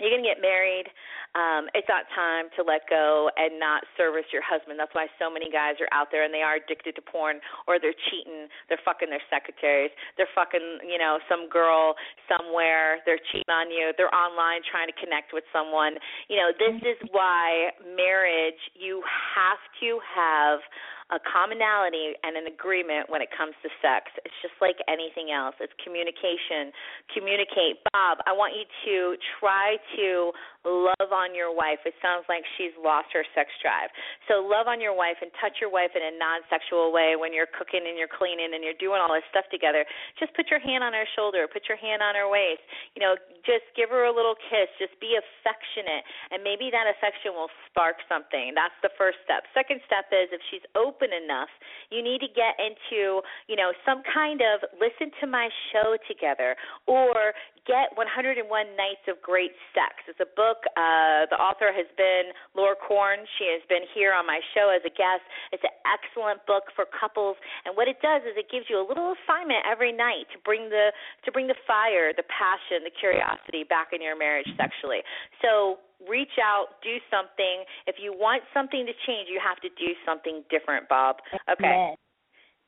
You're 0.00 0.14
going 0.14 0.22
to 0.22 0.30
get 0.30 0.38
married. 0.38 0.86
Um, 1.34 1.66
it's 1.74 1.90
not 1.90 2.06
time 2.14 2.48
to 2.54 2.62
let 2.62 2.86
go 2.88 3.28
and 3.36 3.58
not 3.58 3.82
service 3.98 4.24
your 4.32 4.46
husband. 4.46 4.78
That's 4.78 4.94
why 4.94 5.10
so 5.18 5.26
many 5.26 5.50
guys 5.50 5.74
are 5.82 5.90
out 5.90 6.08
there 6.14 6.22
and 6.22 6.32
they 6.32 6.40
are 6.40 6.56
addicted 6.56 6.94
to 6.96 7.02
porn 7.02 7.42
or 7.66 7.82
they're 7.82 7.96
cheating. 8.08 8.46
They're 8.70 8.80
fucking 8.86 9.10
their 9.10 9.22
secretaries. 9.26 9.90
They're 10.16 10.30
fucking, 10.38 10.86
you 10.86 11.02
know, 11.02 11.18
some 11.26 11.50
girl 11.50 11.98
somewhere. 12.30 13.02
They're 13.04 13.20
cheating 13.34 13.50
on 13.50 13.74
you. 13.74 13.90
They're 13.98 14.12
online 14.14 14.62
trying 14.70 14.86
to 14.86 14.96
connect 14.96 15.34
with 15.34 15.44
someone. 15.50 15.98
You 16.30 16.38
know, 16.40 16.50
this 16.54 16.78
is 16.80 16.98
why 17.10 17.74
marriage, 17.82 18.62
you 18.78 19.02
have 19.34 19.60
to 19.82 19.98
have 20.14 20.62
a 21.08 21.16
commonality 21.24 22.12
and 22.20 22.36
an 22.36 22.44
agreement 22.52 23.08
when 23.08 23.24
it 23.24 23.32
comes 23.32 23.56
to 23.64 23.72
sex. 23.80 24.12
It's 24.28 24.36
just 24.44 24.52
like 24.60 24.76
anything 24.92 25.32
else. 25.32 25.56
It's 25.56 25.72
communication. 25.80 26.68
Communicate. 27.16 27.80
Bob, 27.96 28.20
I 28.28 28.36
want 28.36 28.52
you 28.52 28.68
to 28.84 29.16
try 29.40 29.80
to 29.96 30.36
love 30.68 31.08
on 31.08 31.32
your 31.32 31.48
wife. 31.48 31.80
It 31.88 31.96
sounds 32.04 32.28
like 32.28 32.44
she's 32.60 32.76
lost 32.76 33.08
her 33.16 33.24
sex 33.32 33.48
drive. 33.64 33.88
So 34.28 34.44
love 34.44 34.68
on 34.68 34.84
your 34.84 34.92
wife 34.92 35.16
and 35.24 35.32
touch 35.40 35.64
your 35.64 35.72
wife 35.72 35.96
in 35.96 36.04
a 36.04 36.12
non-sexual 36.12 36.92
way 36.92 37.16
when 37.16 37.32
you're 37.32 37.48
cooking 37.48 37.88
and 37.88 37.96
you're 37.96 38.12
cleaning 38.12 38.52
and 38.52 38.60
you're 38.60 38.76
doing 38.76 39.00
all 39.00 39.16
this 39.16 39.24
stuff 39.32 39.48
together. 39.48 39.88
Just 40.20 40.36
put 40.36 40.52
your 40.52 40.60
hand 40.60 40.84
on 40.84 40.92
her 40.92 41.08
shoulder, 41.16 41.48
put 41.48 41.72
your 41.72 41.80
hand 41.80 42.04
on 42.04 42.20
her 42.20 42.28
waist. 42.28 42.60
You 42.92 43.00
know, 43.00 43.16
just 43.48 43.64
give 43.72 43.88
her 43.88 44.04
a 44.04 44.12
little 44.12 44.36
kiss. 44.52 44.68
Just 44.76 44.92
be 45.00 45.16
affectionate 45.16 46.04
and 46.28 46.44
maybe 46.44 46.68
that 46.68 46.84
affection 46.84 47.32
will 47.32 47.48
spark 47.72 48.04
something. 48.04 48.52
That's 48.52 48.76
the 48.84 48.92
first 49.00 49.24
step. 49.24 49.48
Second 49.56 49.80
step 49.88 50.12
is 50.12 50.28
if 50.36 50.44
she's 50.52 50.66
open 50.76 50.97
enough, 51.06 51.48
you 51.90 52.02
need 52.02 52.20
to 52.20 52.30
get 52.32 52.58
into, 52.58 53.22
you 53.46 53.56
know, 53.56 53.72
some 53.86 54.02
kind 54.02 54.40
of 54.42 54.66
listen 54.80 55.12
to 55.20 55.26
my 55.26 55.48
show 55.72 55.96
together 56.06 56.56
or 56.86 57.32
get 57.68 57.92
101 58.00 58.40
Nights 58.48 59.04
of 59.12 59.20
Great 59.20 59.52
Sex. 59.76 60.00
It's 60.08 60.18
a 60.24 60.30
book. 60.32 60.64
Uh, 60.72 61.28
the 61.28 61.36
author 61.36 61.68
has 61.68 61.84
been 62.00 62.32
Laura 62.56 62.74
Corn. 62.80 63.20
She 63.36 63.52
has 63.52 63.60
been 63.68 63.84
here 63.92 64.16
on 64.16 64.24
my 64.24 64.40
show 64.56 64.72
as 64.72 64.80
a 64.88 64.92
guest. 64.92 65.20
It's 65.52 65.62
an 65.62 65.76
excellent 65.84 66.40
book 66.48 66.72
for 66.72 66.88
couples, 66.88 67.36
and 67.68 67.76
what 67.76 67.86
it 67.86 68.00
does 68.00 68.24
is 68.24 68.40
it 68.40 68.48
gives 68.48 68.72
you 68.72 68.80
a 68.80 68.86
little 68.88 69.12
assignment 69.12 69.68
every 69.68 69.92
night 69.92 70.32
to 70.32 70.40
bring 70.40 70.72
the 70.72 70.96
to 71.24 71.28
bring 71.28 71.46
the 71.46 71.60
fire, 71.68 72.16
the 72.16 72.24
passion, 72.32 72.88
the 72.88 72.94
curiosity 72.96 73.68
back 73.68 73.92
in 73.92 74.00
your 74.00 74.16
marriage 74.16 74.48
sexually. 74.56 75.04
So 75.44 75.84
reach 76.06 76.38
out, 76.38 76.78
do 76.82 77.02
something. 77.10 77.66
If 77.86 77.96
you 77.98 78.14
want 78.14 78.42
something 78.54 78.86
to 78.86 78.94
change, 79.06 79.26
you 79.26 79.40
have 79.42 79.58
to 79.66 79.70
do 79.74 79.94
something 80.06 80.44
different, 80.50 80.88
Bob. 80.88 81.18
Okay. 81.50 81.66
Amen. 81.66 81.96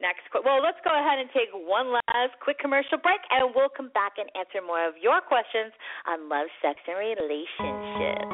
Next, 0.00 0.24
qu- 0.32 0.40
well, 0.40 0.64
let's 0.64 0.80
go 0.80 0.96
ahead 0.96 1.20
and 1.20 1.28
take 1.36 1.52
one 1.52 1.92
last 1.92 2.32
quick 2.40 2.56
commercial 2.58 2.96
break, 2.96 3.20
and 3.28 3.52
we'll 3.52 3.68
come 3.68 3.92
back 3.92 4.16
and 4.16 4.32
answer 4.32 4.64
more 4.64 4.80
of 4.88 4.96
your 4.96 5.20
questions 5.20 5.76
on 6.08 6.24
love, 6.32 6.48
sex, 6.64 6.80
and 6.88 6.96
relationships. 6.96 8.24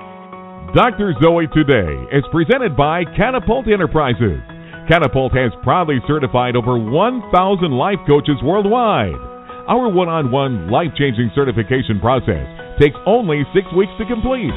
Dr. 0.79 1.11
Zoe 1.19 1.51
Today 1.51 1.91
is 2.15 2.23
presented 2.31 2.79
by 2.79 3.03
Catapult 3.19 3.67
Enterprises. 3.67 4.39
Catapult 4.87 5.35
has 5.35 5.51
proudly 5.67 5.99
certified 6.07 6.55
over 6.55 6.79
1,000 6.79 7.35
life 7.73 7.99
coaches 8.07 8.39
worldwide. 8.47 9.19
Our 9.67 9.91
one 9.91 10.09
on 10.09 10.31
one 10.31 10.71
life 10.71 10.95
changing 10.95 11.35
certification 11.35 11.99
process 11.99 12.47
takes 12.79 12.95
only 13.07 13.43
six 13.51 13.67
weeks 13.75 13.91
to 13.99 14.07
complete. 14.07 14.55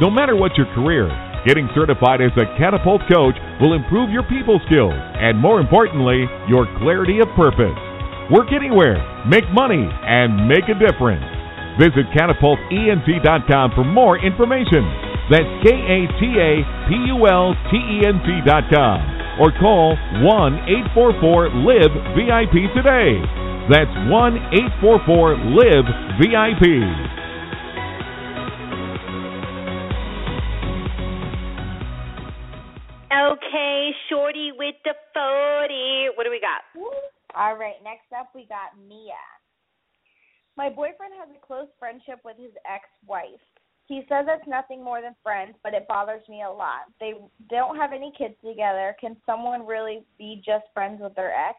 No 0.00 0.08
matter 0.08 0.32
what 0.34 0.56
your 0.56 0.64
career, 0.72 1.12
getting 1.44 1.68
certified 1.76 2.24
as 2.24 2.32
a 2.40 2.48
Catapult 2.56 3.04
coach 3.04 3.36
will 3.60 3.76
improve 3.76 4.08
your 4.08 4.24
people 4.24 4.56
skills 4.64 4.96
and, 4.96 5.36
more 5.36 5.60
importantly, 5.60 6.24
your 6.48 6.64
clarity 6.80 7.20
of 7.20 7.28
purpose. 7.36 7.76
Work 8.32 8.48
anywhere, 8.48 8.96
make 9.28 9.44
money, 9.52 9.84
and 9.84 10.48
make 10.48 10.64
a 10.72 10.80
difference. 10.80 11.20
Visit 11.76 12.08
catapultent.com 12.16 13.76
for 13.76 13.84
more 13.84 14.16
information. 14.16 14.88
That's 15.28 15.52
K 15.68 15.68
A 15.68 15.98
T 16.16 16.22
A 16.32 16.52
P 16.88 16.96
U 17.12 17.28
L 17.28 17.52
T 17.68 17.76
E 17.76 18.08
N 18.08 18.24
T.com 18.24 18.98
or 19.36 19.52
call 19.60 20.00
1 20.24 20.96
844 20.96 21.60
LIVE 21.60 21.92
VIP 22.16 22.72
today. 22.72 23.20
That's 23.68 23.92
1 24.08 24.80
844 24.80 25.60
LIVE 25.60 25.86
VIP. 26.24 27.19
Okay, 33.10 33.90
Shorty 34.08 34.52
with 34.56 34.76
the 34.84 34.94
40. 35.12 36.14
What 36.14 36.24
do 36.24 36.30
we 36.30 36.40
got? 36.40 36.62
All 37.34 37.56
right, 37.56 37.74
next 37.82 38.06
up 38.16 38.30
we 38.34 38.46
got 38.46 38.78
Mia. 38.88 39.18
My 40.56 40.68
boyfriend 40.68 41.14
has 41.18 41.28
a 41.34 41.44
close 41.44 41.66
friendship 41.78 42.20
with 42.24 42.36
his 42.38 42.52
ex-wife. 42.66 43.42
He 43.86 44.06
says 44.08 44.26
it's 44.30 44.46
nothing 44.46 44.84
more 44.84 45.02
than 45.02 45.16
friends, 45.22 45.58
but 45.64 45.74
it 45.74 45.88
bothers 45.88 46.22
me 46.28 46.42
a 46.46 46.50
lot. 46.50 46.86
They 47.00 47.14
don't 47.50 47.74
have 47.74 47.92
any 47.92 48.12
kids 48.16 48.34
together. 48.46 48.94
Can 49.00 49.16
someone 49.26 49.66
really 49.66 50.06
be 50.16 50.40
just 50.46 50.70
friends 50.72 51.00
with 51.02 51.14
their 51.16 51.34
ex? 51.34 51.58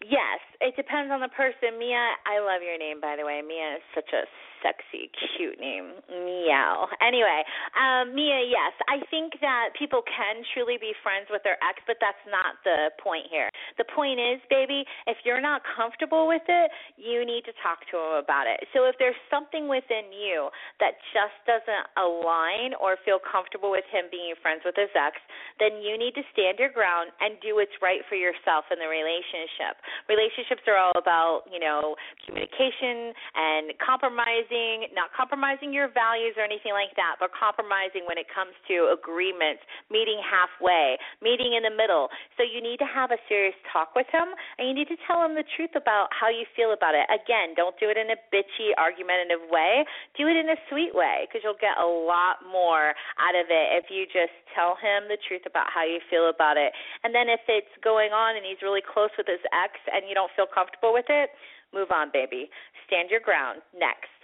Yes, 0.00 0.40
it 0.60 0.76
depends 0.76 1.12
on 1.12 1.20
the 1.20 1.28
person. 1.36 1.76
Mia, 1.78 2.16
I 2.24 2.40
love 2.40 2.64
your 2.64 2.78
name 2.78 3.00
by 3.00 3.16
the 3.20 3.26
way. 3.26 3.42
Mia 3.44 3.76
is 3.76 3.84
such 3.94 4.08
a 4.16 4.24
sexy, 4.62 5.10
cute 5.36 5.60
name. 5.60 6.00
Meow. 6.08 6.88
Anyway, 7.04 7.42
um, 7.76 8.14
Mia, 8.14 8.46
yes, 8.46 8.72
I 8.88 9.04
think 9.10 9.36
that 9.42 9.76
people 9.76 10.00
can 10.06 10.40
truly 10.54 10.78
be 10.80 10.96
friends 11.02 11.28
with 11.28 11.42
their 11.44 11.60
ex, 11.60 11.82
but 11.84 12.00
that's 12.00 12.20
not 12.30 12.56
the 12.64 12.94
point 13.02 13.28
here. 13.28 13.50
The 13.76 13.84
point 13.92 14.16
is, 14.22 14.40
baby, 14.48 14.86
if 15.06 15.18
you're 15.26 15.42
not 15.42 15.60
comfortable 15.76 16.30
with 16.30 16.46
it, 16.48 16.70
you 16.96 17.26
need 17.26 17.44
to 17.44 17.54
talk 17.60 17.84
to 17.92 17.98
him 17.98 18.14
about 18.22 18.46
it. 18.46 18.62
So 18.72 18.88
if 18.88 18.96
there's 19.02 19.18
something 19.28 19.68
within 19.68 20.14
you 20.14 20.48
that 20.80 20.96
just 21.12 21.36
doesn't 21.44 21.86
align 21.98 22.72
or 22.78 22.96
feel 23.02 23.20
comfortable 23.20 23.74
with 23.74 23.84
him 23.92 24.08
being 24.08 24.32
friends 24.40 24.62
with 24.64 24.78
his 24.78 24.92
ex, 24.94 25.18
then 25.58 25.82
you 25.82 25.98
need 25.98 26.14
to 26.16 26.24
stand 26.32 26.56
your 26.56 26.70
ground 26.70 27.12
and 27.20 27.36
do 27.42 27.58
what's 27.58 27.74
right 27.82 28.00
for 28.08 28.16
yourself 28.16 28.64
in 28.70 28.78
the 28.78 28.88
relationship. 28.88 29.76
Relationships 30.08 30.62
are 30.70 30.78
all 30.78 30.96
about, 30.96 31.44
you 31.50 31.58
know, 31.58 31.98
communication 32.24 33.12
and 33.34 33.74
compromising 33.82 34.45
compromising, 34.46 34.94
not 34.94 35.10
compromising 35.16 35.72
your 35.72 35.88
values 35.90 36.34
or 36.36 36.44
anything 36.44 36.72
like 36.72 36.94
that, 36.96 37.16
but 37.18 37.30
compromising 37.34 38.06
when 38.06 38.18
it 38.18 38.26
comes 38.30 38.54
to 38.68 38.94
agreements, 38.94 39.62
meeting 39.90 40.18
halfway, 40.22 40.96
meeting 41.22 41.54
in 41.54 41.62
the 41.62 41.74
middle. 41.74 42.08
So 42.36 42.42
you 42.42 42.62
need 42.62 42.78
to 42.78 42.88
have 42.88 43.10
a 43.10 43.20
serious 43.28 43.54
talk 43.72 43.94
with 43.94 44.06
him 44.12 44.28
and 44.58 44.68
you 44.68 44.74
need 44.74 44.88
to 44.88 44.98
tell 45.06 45.22
him 45.24 45.34
the 45.34 45.44
truth 45.56 45.74
about 45.74 46.08
how 46.14 46.28
you 46.30 46.46
feel 46.54 46.72
about 46.72 46.94
it. 46.94 47.06
Again, 47.10 47.54
don't 47.56 47.74
do 47.78 47.90
it 47.90 47.98
in 47.98 48.10
a 48.10 48.18
bitchy, 48.30 48.74
argumentative 48.78 49.42
way. 49.50 49.84
Do 50.16 50.28
it 50.28 50.36
in 50.36 50.50
a 50.50 50.58
sweet 50.70 50.94
way 50.94 51.26
because 51.26 51.42
you'll 51.42 51.60
get 51.60 51.78
a 51.78 51.86
lot 51.86 52.42
more 52.46 52.94
out 53.18 53.36
of 53.36 53.50
it 53.50 53.66
if 53.82 53.90
you 53.90 54.06
just 54.06 54.34
tell 54.54 54.78
him 54.78 55.10
the 55.10 55.18
truth 55.26 55.44
about 55.46 55.66
how 55.72 55.84
you 55.84 55.98
feel 56.10 56.30
about 56.30 56.56
it. 56.56 56.72
And 57.04 57.14
then 57.14 57.28
if 57.28 57.42
it's 57.48 57.72
going 57.82 58.12
on 58.12 58.36
and 58.36 58.44
he's 58.46 58.60
really 58.62 58.82
close 58.82 59.10
with 59.18 59.26
his 59.26 59.42
ex 59.52 59.76
and 59.90 60.06
you 60.08 60.14
don't 60.14 60.30
feel 60.38 60.48
comfortable 60.48 60.94
with 60.94 61.08
it, 61.08 61.30
move 61.74 61.90
on, 61.90 62.08
baby. 62.12 62.48
Stand 62.86 63.10
your 63.10 63.20
ground. 63.20 63.60
Next. 63.74 64.15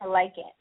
I 0.00 0.06
like 0.06 0.34
it. 0.36 0.54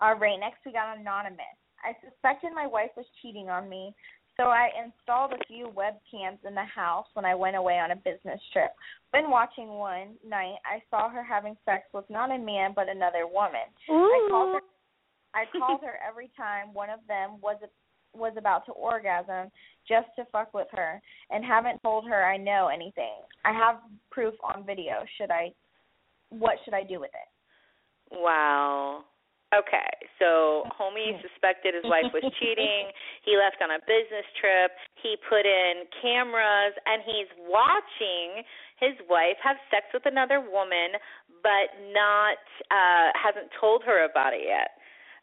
All 0.00 0.16
right, 0.16 0.38
next 0.38 0.58
we 0.64 0.72
got 0.72 0.98
Anonymous. 0.98 1.58
I 1.84 1.94
suspected 2.04 2.52
my 2.54 2.66
wife 2.66 2.90
was 2.96 3.06
cheating 3.22 3.48
on 3.48 3.68
me, 3.68 3.94
so 4.36 4.44
I 4.44 4.70
installed 4.84 5.32
a 5.32 5.44
few 5.46 5.66
webcams 5.76 6.38
in 6.46 6.54
the 6.54 6.64
house 6.64 7.06
when 7.14 7.24
I 7.24 7.34
went 7.34 7.56
away 7.56 7.78
on 7.78 7.90
a 7.90 7.96
business 7.96 8.40
trip. 8.52 8.70
When 9.10 9.30
watching 9.30 9.68
one 9.68 10.14
night, 10.26 10.56
I 10.64 10.82
saw 10.90 11.08
her 11.08 11.24
having 11.24 11.56
sex 11.64 11.84
with 11.92 12.04
not 12.08 12.30
a 12.30 12.38
man 12.38 12.72
but 12.74 12.88
another 12.88 13.26
woman. 13.26 13.66
Ooh. 13.90 13.94
I 13.94 14.28
called 14.30 14.54
her 14.54 14.60
I 15.34 15.44
called 15.58 15.80
her 15.82 15.98
every 16.06 16.30
time 16.36 16.72
one 16.72 16.90
of 16.90 17.00
them 17.08 17.38
was 17.42 17.56
was 18.14 18.32
about 18.38 18.64
to 18.66 18.72
orgasm 18.72 19.50
just 19.86 20.08
to 20.16 20.24
fuck 20.32 20.54
with 20.54 20.66
her 20.72 21.00
and 21.30 21.44
haven't 21.44 21.80
told 21.82 22.08
her 22.08 22.24
I 22.24 22.36
know 22.36 22.68
anything. 22.72 23.14
I 23.44 23.52
have 23.52 23.76
proof 24.10 24.34
on 24.42 24.64
video. 24.64 25.04
Should 25.18 25.30
I 25.30 25.52
what 26.30 26.56
should 26.64 26.74
I 26.74 26.82
do 26.82 27.00
with 27.00 27.10
it? 27.10 27.28
Wow. 28.10 29.04
Okay, 29.48 29.88
so 30.20 30.68
homie 30.76 31.16
suspected 31.24 31.72
his 31.72 31.84
wife 31.88 32.12
was 32.12 32.24
cheating. 32.36 32.92
He 33.24 33.32
left 33.40 33.64
on 33.64 33.72
a 33.72 33.80
business 33.88 34.28
trip. 34.36 34.76
He 35.00 35.16
put 35.24 35.48
in 35.48 35.88
cameras 36.04 36.76
and 36.84 37.00
he's 37.00 37.30
watching 37.48 38.44
his 38.76 38.94
wife 39.08 39.40
have 39.42 39.56
sex 39.72 39.88
with 39.96 40.04
another 40.04 40.44
woman, 40.44 41.00
but 41.40 41.72
not 41.96 42.40
uh 42.68 43.08
hasn't 43.16 43.48
told 43.56 43.82
her 43.88 44.04
about 44.04 44.36
it 44.36 44.44
yet. 44.44 44.76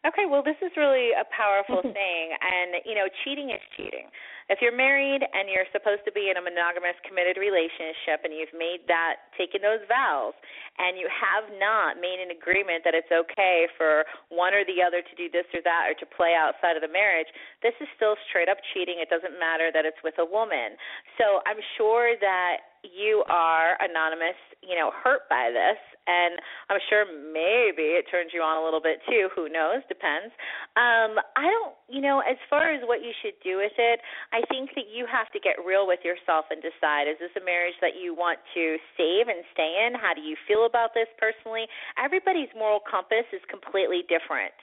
Okay, 0.04 0.28
well 0.28 0.42
this 0.42 0.58
is 0.60 0.72
really 0.76 1.16
a 1.16 1.24
powerful 1.32 1.80
mm-hmm. 1.80 1.96
thing 1.96 2.24
and 2.36 2.82
you 2.84 2.94
know, 2.94 3.08
cheating 3.24 3.50
is 3.50 3.62
cheating. 3.76 4.10
If 4.46 4.62
you're 4.62 4.74
married 4.74 5.26
and 5.26 5.50
you're 5.50 5.66
supposed 5.74 6.06
to 6.06 6.14
be 6.14 6.30
in 6.30 6.38
a 6.38 6.44
monogamous 6.44 6.94
committed 7.02 7.34
relationship 7.34 8.22
and 8.22 8.30
you've 8.30 8.54
made 8.54 8.86
that 8.86 9.34
taken 9.34 9.58
those 9.58 9.82
vows 9.90 10.38
and 10.78 10.94
you 10.94 11.10
have 11.10 11.50
not 11.58 11.98
made 11.98 12.22
an 12.22 12.30
agreement 12.30 12.86
that 12.86 12.94
it's 12.94 13.10
okay 13.10 13.66
for 13.74 14.06
one 14.30 14.54
or 14.54 14.62
the 14.70 14.78
other 14.78 15.02
to 15.02 15.14
do 15.18 15.26
this 15.26 15.50
or 15.50 15.58
that 15.66 15.90
or 15.90 15.98
to 15.98 16.06
play 16.14 16.38
outside 16.38 16.78
of 16.78 16.82
the 16.86 16.92
marriage, 16.92 17.26
this 17.58 17.74
is 17.82 17.90
still 17.98 18.14
straight 18.30 18.46
up 18.46 18.62
cheating. 18.70 19.02
It 19.02 19.10
doesn't 19.10 19.34
matter 19.34 19.74
that 19.74 19.82
it's 19.82 19.98
with 20.06 20.14
a 20.22 20.28
woman. 20.28 20.78
So 21.18 21.42
I'm 21.42 21.58
sure 21.74 22.14
that 22.14 22.78
you 22.86 23.26
are 23.26 23.74
anonymous, 23.82 24.38
you 24.66 24.74
know, 24.74 24.90
hurt 24.90 25.30
by 25.30 25.54
this 25.54 25.78
and 26.06 26.38
I'm 26.70 26.78
sure 26.86 27.02
maybe 27.06 27.98
it 27.98 28.06
turns 28.10 28.30
you 28.30 28.38
on 28.38 28.62
a 28.62 28.64
little 28.64 28.82
bit 28.82 29.02
too, 29.10 29.26
who 29.34 29.50
knows, 29.50 29.82
depends. 29.88 30.34
Um 30.78 31.18
I 31.34 31.46
don't, 31.46 31.74
you 31.90 32.02
know, 32.02 32.22
as 32.22 32.38
far 32.50 32.74
as 32.74 32.82
what 32.86 33.02
you 33.02 33.10
should 33.22 33.38
do 33.42 33.58
with 33.58 33.74
it, 33.78 34.00
I 34.32 34.42
think 34.50 34.70
that 34.74 34.86
you 34.90 35.06
have 35.10 35.30
to 35.34 35.40
get 35.42 35.58
real 35.62 35.86
with 35.86 36.00
yourself 36.02 36.46
and 36.50 36.62
decide 36.62 37.10
is 37.10 37.18
this 37.18 37.34
a 37.38 37.44
marriage 37.44 37.78
that 37.82 37.98
you 37.98 38.14
want 38.14 38.38
to 38.54 38.78
save 38.98 39.30
and 39.30 39.42
stay 39.54 39.86
in? 39.86 39.94
How 39.94 40.14
do 40.14 40.22
you 40.22 40.36
feel 40.46 40.66
about 40.66 40.94
this 40.94 41.10
personally? 41.18 41.66
Everybody's 41.98 42.50
moral 42.54 42.82
compass 42.82 43.26
is 43.34 43.42
completely 43.50 44.02
different. 44.06 44.54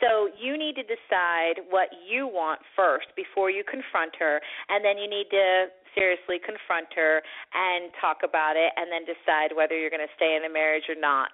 So 0.00 0.28
you 0.36 0.56
need 0.56 0.76
to 0.76 0.84
decide 0.84 1.64
what 1.68 1.88
you 2.04 2.26
want 2.28 2.60
first 2.76 3.08
before 3.16 3.50
you 3.50 3.64
confront 3.64 4.12
her, 4.20 4.40
and 4.68 4.84
then 4.84 4.98
you 4.98 5.08
need 5.08 5.28
to 5.32 5.72
seriously 5.96 6.36
confront 6.38 6.92
her 6.94 7.24
and 7.56 7.90
talk 7.98 8.20
about 8.20 8.54
it 8.54 8.70
and 8.76 8.92
then 8.92 9.08
decide 9.08 9.56
whether 9.56 9.72
you're 9.72 9.90
going 9.90 10.04
to 10.04 10.16
stay 10.20 10.36
in 10.36 10.44
the 10.44 10.52
marriage 10.52 10.86
or 10.92 10.98
not 10.98 11.32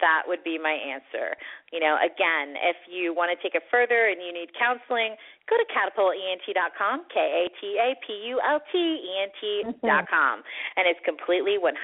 that 0.00 0.22
would 0.26 0.42
be 0.42 0.58
my 0.58 0.74
answer. 0.74 1.34
You 1.74 1.80
know, 1.82 1.98
again, 1.98 2.54
if 2.62 2.78
you 2.86 3.14
want 3.14 3.34
to 3.34 3.38
take 3.42 3.54
it 3.54 3.66
further 3.70 4.08
and 4.08 4.22
you 4.22 4.32
need 4.32 4.54
counseling, 4.54 5.18
go 5.50 5.58
to 5.58 5.66
catapultent.com, 5.70 7.10
K 7.12 7.18
A 7.18 7.44
T 7.58 7.62
A 7.78 7.88
P 8.02 8.06
U 8.34 8.40
L 8.40 8.60
T 8.70 8.78
E 8.78 9.12
N 9.22 9.30
T.com. 9.40 10.06
Mm-hmm. 10.06 10.78
And 10.78 10.84
it's 10.86 11.02
completely 11.04 11.58
100% 11.58 11.74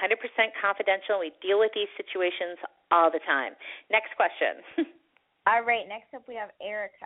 confidential. 0.59 1.19
We 1.19 1.31
deal 1.43 1.59
with 1.59 1.71
these 1.75 1.91
situations 1.99 2.59
all 2.91 3.11
the 3.11 3.23
time. 3.23 3.53
Next 3.91 4.15
question. 4.15 4.63
All 5.47 5.61
right, 5.61 5.85
next 5.87 6.09
up 6.15 6.25
we 6.27 6.33
have 6.33 6.49
Erica. 6.57 7.05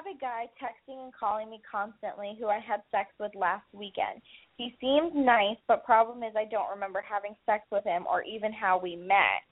Have 0.00 0.16
a 0.16 0.18
guy 0.18 0.48
texting 0.56 1.04
and 1.04 1.12
calling 1.12 1.50
me 1.50 1.60
constantly 1.70 2.34
who 2.40 2.46
I 2.46 2.58
had 2.58 2.80
sex 2.90 3.10
with 3.20 3.34
last 3.34 3.66
weekend. 3.74 4.22
He 4.56 4.74
seemed 4.80 5.14
nice, 5.14 5.58
but 5.68 5.84
problem 5.84 6.22
is 6.22 6.32
I 6.34 6.46
don't 6.50 6.70
remember 6.70 7.04
having 7.06 7.36
sex 7.44 7.64
with 7.70 7.84
him 7.84 8.06
or 8.08 8.22
even 8.22 8.50
how 8.50 8.80
we 8.82 8.96
met 8.96 9.44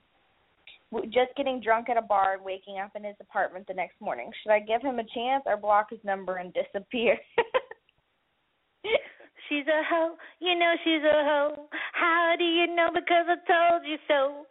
just 1.13 1.37
getting 1.37 1.61
drunk 1.61 1.91
at 1.91 1.99
a 1.99 2.03
bar 2.03 2.33
and 2.33 2.43
waking 2.43 2.79
up 2.79 2.93
in 2.97 3.05
his 3.05 3.17
apartment 3.21 3.67
the 3.69 3.75
next 3.75 4.01
morning. 4.01 4.31
Should 4.43 4.53
I 4.53 4.61
give 4.61 4.81
him 4.81 4.99
a 4.99 5.05
chance 5.15 5.45
or 5.45 5.59
block 5.59 5.91
his 5.91 6.01
number 6.03 6.37
and 6.37 6.51
disappear? 6.55 7.19
she's 9.51 9.67
a 9.69 9.83
hoe, 9.85 10.17
you 10.41 10.59
know 10.59 10.75
she's 10.83 11.05
a 11.05 11.25
hoe. 11.29 11.69
How 11.93 12.37
do 12.39 12.45
you 12.45 12.75
know? 12.75 12.89
Because 12.95 13.27
I 13.29 13.37
told 13.45 13.83
you 13.85 13.99
so. 14.09 14.47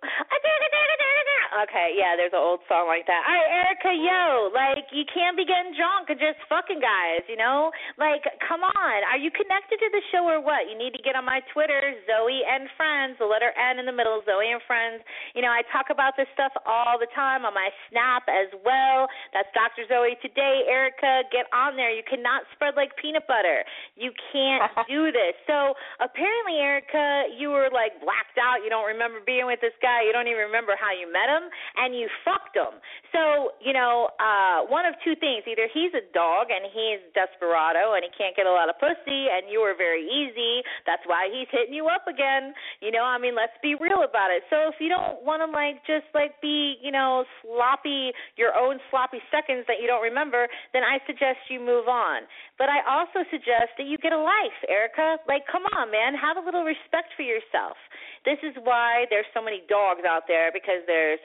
Okay, 1.67 1.95
yeah, 1.95 2.15
there's 2.15 2.35
an 2.35 2.43
old 2.43 2.61
song 2.67 2.87
like 2.87 3.07
that. 3.07 3.23
All 3.23 3.33
right, 3.33 3.51
Erica, 3.65 3.91
yo, 3.95 4.51
like 4.51 4.87
you 4.91 5.03
can't 5.07 5.35
be 5.35 5.47
getting 5.47 5.73
drunk 5.75 6.11
and 6.11 6.19
just 6.19 6.39
fucking 6.47 6.79
guys, 6.79 7.23
you 7.27 7.39
know? 7.39 7.71
Like, 7.97 8.23
come 8.43 8.63
on, 8.63 8.99
are 9.07 9.19
you 9.19 9.31
connected 9.31 9.79
to 9.79 9.89
the 9.91 10.03
show 10.11 10.27
or 10.27 10.43
what? 10.43 10.67
You 10.67 10.77
need 10.77 10.93
to 10.95 11.01
get 11.01 11.15
on 11.15 11.25
my 11.25 11.41
Twitter, 11.51 11.79
Zoe 12.05 12.43
and 12.43 12.67
Friends, 12.75 13.19
the 13.19 13.27
letter 13.27 13.51
N 13.55 13.79
in 13.79 13.85
the 13.87 13.95
middle, 13.95 14.21
Zoe 14.27 14.51
and 14.51 14.61
Friends. 14.67 15.01
You 15.33 15.41
know, 15.41 15.51
I 15.51 15.63
talk 15.71 15.89
about 15.89 16.15
this 16.19 16.27
stuff 16.35 16.51
all 16.67 16.99
the 16.99 17.09
time 17.15 17.47
on 17.47 17.53
my 17.55 17.69
Snap 17.89 18.27
as 18.27 18.51
well. 18.63 19.07
That's 19.31 19.49
Dr. 19.55 19.87
Zoe 19.87 20.19
today. 20.19 20.67
Erica, 20.67 21.27
get 21.31 21.47
on 21.55 21.79
there. 21.79 21.93
You 21.93 22.03
cannot 22.03 22.43
spread 22.55 22.75
like 22.75 22.91
peanut 22.99 23.25
butter. 23.27 23.63
You 23.95 24.11
can't 24.33 24.67
do 24.91 25.11
this. 25.11 25.35
So 25.47 25.73
apparently, 26.03 26.59
Erica, 26.59 27.31
you 27.35 27.49
were 27.49 27.71
like 27.71 27.99
blacked 28.03 28.39
out. 28.39 28.63
You 28.63 28.69
don't 28.69 28.87
remember 28.87 29.23
being 29.23 29.47
with 29.47 29.61
this 29.63 29.75
guy. 29.81 30.03
You 30.03 30.11
don't 30.11 30.27
even 30.27 30.47
remember 30.47 30.75
how 30.75 30.91
you 30.91 31.07
met 31.07 31.29
him 31.31 31.36
him 31.37 31.45
and 31.77 31.93
you 31.93 32.09
fucked 32.25 32.57
him. 32.57 32.81
So, 33.13 33.53
you 33.61 33.71
know, 33.71 34.09
uh 34.17 34.65
one 34.65 34.89
of 34.89 34.97
two 35.05 35.13
things. 35.21 35.45
Either 35.45 35.69
he's 35.69 35.93
a 35.93 36.03
dog 36.11 36.49
and 36.49 36.65
he's 36.73 37.01
desperado 37.13 37.93
and 37.93 38.01
he 38.01 38.11
can't 38.17 38.33
get 38.33 38.49
a 38.49 38.53
lot 38.53 38.67
of 38.67 38.75
pussy 38.81 39.29
and 39.29 39.45
you 39.45 39.61
were 39.61 39.77
very 39.77 40.01
easy. 40.01 40.65
That's 40.89 41.05
why 41.05 41.29
he's 41.29 41.47
hitting 41.53 41.77
you 41.77 41.87
up 41.87 42.09
again. 42.09 42.57
You 42.81 42.89
know, 42.89 43.05
I 43.05 43.21
mean, 43.21 43.37
let's 43.37 43.55
be 43.61 43.77
real 43.77 44.01
about 44.01 44.33
it. 44.33 44.41
So 44.49 44.73
if 44.73 44.81
you 44.81 44.89
don't 44.89 45.21
want 45.21 45.45
to 45.45 45.49
like 45.53 45.85
just 45.85 46.09
like 46.17 46.41
be, 46.41 46.81
you 46.81 46.91
know, 46.91 47.23
sloppy 47.45 48.11
your 48.35 48.53
own 48.55 48.79
sloppy 48.89 49.19
seconds 49.29 49.65
that 49.67 49.77
you 49.81 49.87
don't 49.87 50.01
remember, 50.01 50.47
then 50.73 50.83
I 50.83 50.99
suggest 51.05 51.37
you 51.49 51.59
move 51.59 51.87
on. 51.87 52.23
But 52.57 52.69
I 52.69 52.81
also 52.87 53.21
suggest 53.29 53.77
that 53.77 53.85
you 53.85 53.97
get 53.97 54.13
a 54.13 54.17
life, 54.17 54.57
Erica. 54.69 55.21
Like, 55.27 55.45
come 55.45 55.63
on, 55.77 55.91
man, 55.91 56.17
have 56.17 56.37
a 56.37 56.43
little 56.43 56.63
respect 56.63 57.13
for 57.15 57.21
yourself. 57.21 57.77
This 58.25 58.41
is 58.41 58.57
why 58.63 59.05
there's 59.09 59.29
so 59.33 59.41
many 59.41 59.61
dogs 59.69 60.01
out 60.07 60.25
there 60.27 60.51
because 60.51 60.81
there's 60.87 61.21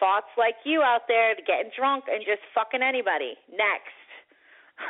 thoughts 0.00 0.32
like 0.36 0.56
you 0.64 0.82
out 0.82 1.02
there 1.06 1.36
getting 1.46 1.70
drunk 1.76 2.04
and 2.10 2.24
just 2.24 2.40
fucking 2.54 2.82
anybody. 2.82 3.36
Next. 3.52 3.94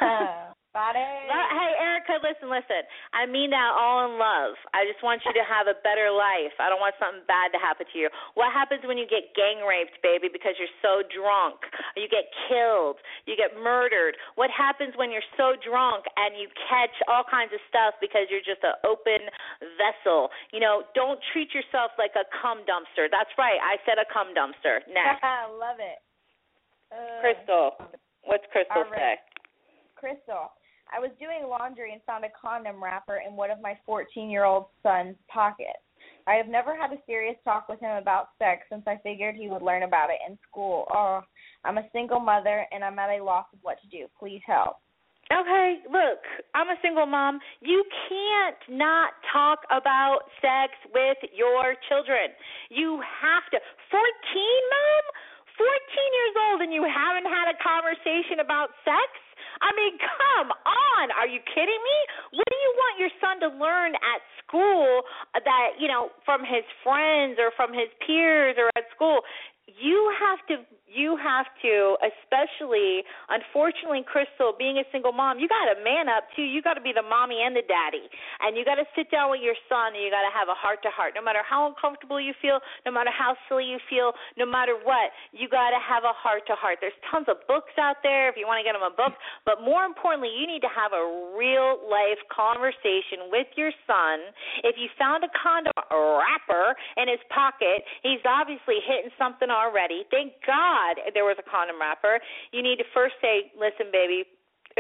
uh, 0.01 0.55
It. 0.71 1.27
Hey, 1.27 1.73
Erica, 1.83 2.23
listen, 2.23 2.47
listen. 2.47 2.87
I 3.11 3.27
mean 3.27 3.51
that 3.51 3.75
all 3.75 4.07
in 4.07 4.23
love. 4.23 4.55
I 4.71 4.87
just 4.87 5.03
want 5.03 5.19
you 5.27 5.35
to 5.35 5.43
have 5.43 5.67
a 5.67 5.75
better 5.83 6.15
life. 6.15 6.55
I 6.63 6.71
don't 6.71 6.79
want 6.79 6.95
something 7.03 7.27
bad 7.27 7.51
to 7.51 7.59
happen 7.59 7.91
to 7.91 7.97
you. 7.99 8.07
What 8.39 8.55
happens 8.55 8.87
when 8.87 8.95
you 8.95 9.03
get 9.03 9.35
gang 9.35 9.67
raped, 9.67 9.99
baby, 9.99 10.31
because 10.31 10.55
you're 10.63 10.71
so 10.79 11.03
drunk? 11.11 11.67
You 11.99 12.07
get 12.07 12.31
killed. 12.47 13.03
You 13.27 13.35
get 13.35 13.59
murdered. 13.59 14.15
What 14.39 14.55
happens 14.55 14.95
when 14.95 15.11
you're 15.11 15.27
so 15.35 15.59
drunk 15.59 16.07
and 16.15 16.39
you 16.39 16.47
catch 16.71 16.95
all 17.11 17.27
kinds 17.27 17.51
of 17.51 17.59
stuff 17.67 17.99
because 17.99 18.31
you're 18.31 18.47
just 18.47 18.63
an 18.63 18.79
open 18.87 19.27
vessel? 19.75 20.31
You 20.55 20.63
know, 20.63 20.87
don't 20.95 21.19
treat 21.35 21.51
yourself 21.51 21.99
like 21.99 22.15
a 22.15 22.23
cum 22.31 22.63
dumpster. 22.63 23.11
That's 23.11 23.35
right. 23.35 23.59
I 23.59 23.75
said 23.83 23.99
a 23.99 24.07
cum 24.07 24.31
dumpster. 24.39 24.87
Next. 24.95 25.19
I 25.27 25.51
love 25.51 25.83
it. 25.83 25.99
Uh, 26.95 27.19
Crystal. 27.27 27.75
What's 28.23 28.47
Crystal 28.55 28.87
right. 28.87 29.19
say? 29.19 29.31
Crystal, 30.01 30.49
I 30.93 30.99
was 30.99 31.11
doing 31.19 31.49
laundry 31.49 31.93
and 31.93 32.03
found 32.03 32.25
a 32.25 32.29
condom 32.41 32.83
wrapper 32.83 33.21
in 33.27 33.37
one 33.37 33.51
of 33.51 33.61
my 33.61 33.79
14 33.87 34.31
year 34.31 34.45
old 34.45 34.67
son's 34.83 35.17
pockets. 35.29 35.81
I 36.27 36.35
have 36.35 36.49
never 36.49 36.77
had 36.77 36.93
a 36.93 37.03
serious 37.07 37.37
talk 37.45 37.69
with 37.69 37.81
him 37.81 37.97
about 37.97 38.29
sex 38.39 38.63
since 38.71 38.83
I 38.87 38.99
figured 39.03 39.35
he 39.35 39.49
would 39.49 39.63
learn 39.63 39.83
about 39.83 40.11
it 40.11 40.19
in 40.29 40.39
school. 40.49 40.87
Oh, 40.93 41.21
I'm 41.65 41.79
a 41.79 41.89
single 41.93 42.21
mother 42.21 42.67
and 42.73 42.85
I'm 42.85 42.99
at 42.99 43.11
a 43.11 43.25
loss 43.25 43.47
of 43.53 43.59
what 43.63 43.79
to 43.83 43.89
do. 43.89 44.07
Please 44.19 44.43
help. 44.47 44.77
Okay, 45.31 45.79
look, 45.87 46.19
I'm 46.57 46.69
a 46.71 46.81
single 46.83 47.07
mom. 47.07 47.39
You 47.61 47.85
can't 48.09 48.79
not 48.79 49.13
talk 49.33 49.61
about 49.71 50.27
sex 50.43 50.75
with 50.93 51.19
your 51.31 51.79
children. 51.89 52.35
You 52.69 52.99
have 52.99 53.47
to. 53.53 53.59
14, 53.91 54.03
mom? 54.03 55.05
14 55.61 55.69
years 56.17 56.35
old 56.49 56.59
and 56.65 56.73
you 56.73 56.81
haven't 56.89 57.29
had 57.29 57.53
a 57.53 57.57
conversation 57.61 58.41
about 58.41 58.73
sex? 58.81 59.13
I 59.61 59.77
mean, 59.77 60.01
come 60.01 60.49
on. 60.65 61.05
Are 61.21 61.29
you 61.29 61.41
kidding 61.45 61.83
me? 61.85 61.99
What 62.41 62.49
do 62.49 62.57
you 62.57 62.73
want 62.81 62.95
your 62.97 63.13
son 63.21 63.37
to 63.45 63.49
learn 63.61 63.93
at 63.93 64.21
school 64.41 65.05
that, 65.37 65.77
you 65.77 65.85
know, 65.85 66.09
from 66.25 66.41
his 66.41 66.65
friends 66.81 67.37
or 67.37 67.53
from 67.61 67.77
his 67.77 67.93
peers 68.01 68.57
or 68.57 68.73
at 68.73 68.89
school? 68.97 69.21
You 69.79 70.13
have 70.19 70.41
to 70.49 70.67
you 70.91 71.15
have 71.15 71.47
to 71.63 71.95
especially 72.03 73.07
unfortunately 73.31 74.03
crystal 74.03 74.51
being 74.59 74.83
a 74.83 74.87
single 74.91 75.15
mom 75.15 75.39
you 75.39 75.47
got 75.47 75.71
to 75.71 75.79
man 75.87 76.11
up 76.11 76.27
too. 76.35 76.43
You 76.43 76.59
got 76.59 76.75
to 76.75 76.83
be 76.83 76.91
the 76.91 77.07
mommy 77.07 77.47
and 77.47 77.55
the 77.55 77.63
daddy. 77.63 78.11
And 78.43 78.59
you 78.59 78.67
got 78.67 78.83
to 78.83 78.87
sit 78.99 79.07
down 79.07 79.31
with 79.31 79.39
your 79.39 79.55
son 79.71 79.95
and 79.95 80.03
you 80.03 80.11
got 80.11 80.27
to 80.27 80.35
have 80.35 80.51
a 80.51 80.59
heart 80.59 80.83
to 80.83 80.91
heart. 80.91 81.15
No 81.15 81.23
matter 81.23 81.47
how 81.47 81.71
uncomfortable 81.71 82.19
you 82.19 82.35
feel 82.43 82.59
no 82.83 82.91
matter 82.91 83.15
how 83.15 83.39
silly 83.47 83.71
you 83.71 83.79
feel 83.87 84.13
no 84.35 84.43
matter 84.43 84.75
what 84.83 85.15
you 85.31 85.47
got 85.47 85.71
to 85.71 85.79
have 85.79 86.03
a 86.03 86.15
heart 86.15 86.43
to 86.51 86.59
heart. 86.59 86.83
There's 86.83 86.97
tons 87.07 87.31
of 87.31 87.39
books 87.47 87.75
out 87.79 88.03
there 88.03 88.27
if 88.27 88.35
you 88.35 88.51
want 88.51 88.59
to 88.59 88.67
get 88.67 88.75
them 88.75 88.83
a 88.83 88.91
book. 88.91 89.15
But 89.47 89.63
more 89.63 89.87
importantly 89.87 90.35
you 90.35 90.51
need 90.51 90.65
to 90.67 90.73
have 90.75 90.91
a 90.91 91.05
real 91.39 91.79
life 91.87 92.19
conversation 92.35 93.31
with 93.31 93.47
your 93.55 93.71
son. 93.87 94.35
If 94.67 94.75
you 94.75 94.91
found 94.99 95.23
a 95.23 95.31
condom 95.39 95.77
wrapper 95.95 96.75
in 96.99 97.07
his 97.07 97.23
pocket 97.31 97.87
he's 98.03 98.23
obviously 98.27 98.83
hitting 98.83 99.15
something 99.15 99.49
already. 99.61 100.05
Thank 100.11 100.33
god 100.47 100.97
there 101.13 101.25
was 101.25 101.37
a 101.39 101.45
condom 101.45 101.77
wrapper, 101.81 102.21
you 102.53 102.63
need 102.63 102.77
to 102.77 102.89
first 102.95 103.15
say, 103.21 103.53
listen, 103.53 103.93
baby, 103.93 104.25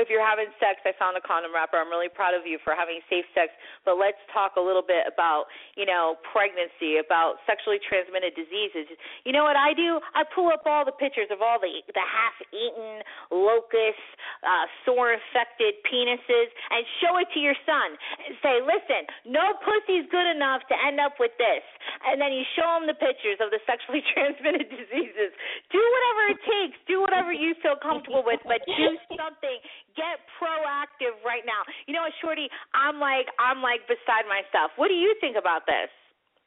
if 0.00 0.08
you're 0.08 0.24
having 0.24 0.48
sex, 0.56 0.80
I 0.88 0.96
found 0.96 1.20
a 1.20 1.22
condom 1.22 1.52
wrapper. 1.52 1.76
I'm 1.76 1.92
really 1.92 2.08
proud 2.08 2.32
of 2.32 2.48
you 2.48 2.56
for 2.64 2.72
having 2.72 3.04
safe 3.12 3.28
sex. 3.36 3.52
But 3.84 4.00
let's 4.00 4.18
talk 4.32 4.56
a 4.56 4.62
little 4.64 4.82
bit 4.82 5.04
about, 5.04 5.52
you 5.76 5.84
know, 5.84 6.16
pregnancy, 6.32 6.96
about 6.96 7.44
sexually 7.44 7.76
transmitted 7.84 8.32
diseases. 8.32 8.88
You 9.28 9.36
know 9.36 9.44
what 9.44 9.60
I 9.60 9.76
do? 9.76 10.00
I 10.16 10.24
pull 10.24 10.48
up 10.48 10.64
all 10.64 10.88
the 10.88 10.96
pictures 10.96 11.28
of 11.28 11.44
all 11.44 11.60
the 11.60 11.68
the 11.92 12.00
half-eaten, 12.00 13.04
locust, 13.28 14.08
uh, 14.40 14.64
sore-infected 14.88 15.84
penises 15.84 16.48
and 16.72 16.82
show 17.04 17.20
it 17.20 17.28
to 17.36 17.40
your 17.40 17.56
son. 17.68 17.88
And 18.24 18.32
say, 18.40 18.64
listen, 18.64 19.04
no 19.28 19.52
pussy's 19.60 20.08
good 20.08 20.26
enough 20.32 20.64
to 20.72 20.74
end 20.80 20.98
up 20.98 21.20
with 21.20 21.36
this. 21.36 21.62
And 22.08 22.16
then 22.16 22.32
you 22.32 22.42
show 22.56 22.66
him 22.80 22.88
the 22.88 22.96
pictures 22.96 23.36
of 23.44 23.52
the 23.52 23.60
sexually 23.68 24.00
transmitted 24.16 24.72
diseases. 24.72 25.36
Do 25.68 25.80
whatever 25.82 26.22
it 26.32 26.40
takes. 26.46 26.76
Do 26.88 27.04
whatever 27.04 27.32
you 27.34 27.52
feel 27.60 27.76
comfortable 27.76 28.24
with, 28.24 28.40
but 28.48 28.64
do 28.64 28.88
something 29.12 29.58
get 29.96 30.22
proactive 30.38 31.18
right 31.24 31.44
now. 31.46 31.62
You 31.86 31.94
know 31.94 32.02
what, 32.02 32.16
Shorty? 32.20 32.48
I'm 32.74 32.98
like 32.98 33.26
I'm 33.38 33.62
like 33.62 33.86
beside 33.86 34.26
myself. 34.26 34.72
What 34.76 34.88
do 34.88 34.98
you 34.98 35.14
think 35.20 35.36
about 35.36 35.66
this? 35.66 35.90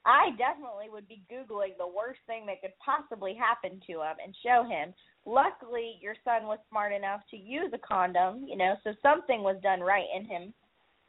I 0.05 0.31
definitely 0.37 0.91
would 0.91 1.07
be 1.07 1.23
Googling 1.31 1.77
the 1.77 1.87
worst 1.87 2.19
thing 2.27 2.45
that 2.47 2.59
could 2.61 2.75
possibly 2.83 3.33
happen 3.33 3.79
to 3.87 4.03
him 4.03 4.17
and 4.23 4.35
show 4.43 4.67
him. 4.67 4.93
Luckily, 5.25 5.95
your 6.01 6.15
son 6.25 6.43
was 6.43 6.59
smart 6.69 6.91
enough 6.91 7.21
to 7.31 7.37
use 7.37 7.71
a 7.73 7.77
condom, 7.77 8.45
you 8.45 8.57
know, 8.57 8.75
so 8.83 8.91
something 9.01 9.43
was 9.43 9.55
done 9.63 9.79
right 9.79 10.07
in 10.13 10.25
him. 10.25 10.53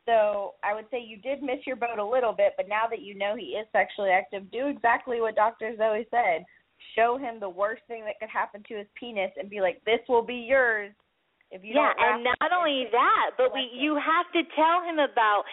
So 0.07 0.55
I 0.63 0.75
would 0.75 0.85
say 0.91 1.03
you 1.03 1.17
did 1.17 1.43
miss 1.43 1.67
your 1.67 1.77
boat 1.77 1.99
a 1.99 2.05
little 2.05 2.33
bit, 2.33 2.53
but 2.57 2.69
now 2.69 2.85
that 2.89 3.01
you 3.03 3.17
know 3.17 3.35
he 3.37 3.57
is 3.59 3.67
sexually 3.73 4.11
active, 4.11 4.51
do 4.53 4.69
exactly 4.69 5.21
what 5.21 5.35
Dr. 5.35 5.75
Zoe 5.77 6.07
said. 6.11 6.45
Show 6.95 7.19
him 7.19 7.41
the 7.41 7.49
worst 7.49 7.83
thing 7.89 8.05
that 8.05 8.21
could 8.21 8.29
happen 8.29 8.63
to 8.69 8.77
his 8.77 8.87
penis 8.95 9.31
and 9.37 9.51
be 9.51 9.61
like, 9.61 9.83
this 9.85 10.01
will 10.09 10.23
be 10.23 10.47
yours 10.49 10.93
yeah, 11.63 11.93
and 11.99 12.25
not 12.25 12.51
only 12.51 12.87
that, 12.91 13.39
but 13.39 13.55
we 13.55 13.71
you 13.71 13.95
have 13.95 14.27
to 14.35 14.43
tell 14.57 14.83
him 14.83 14.99
about 14.99 15.45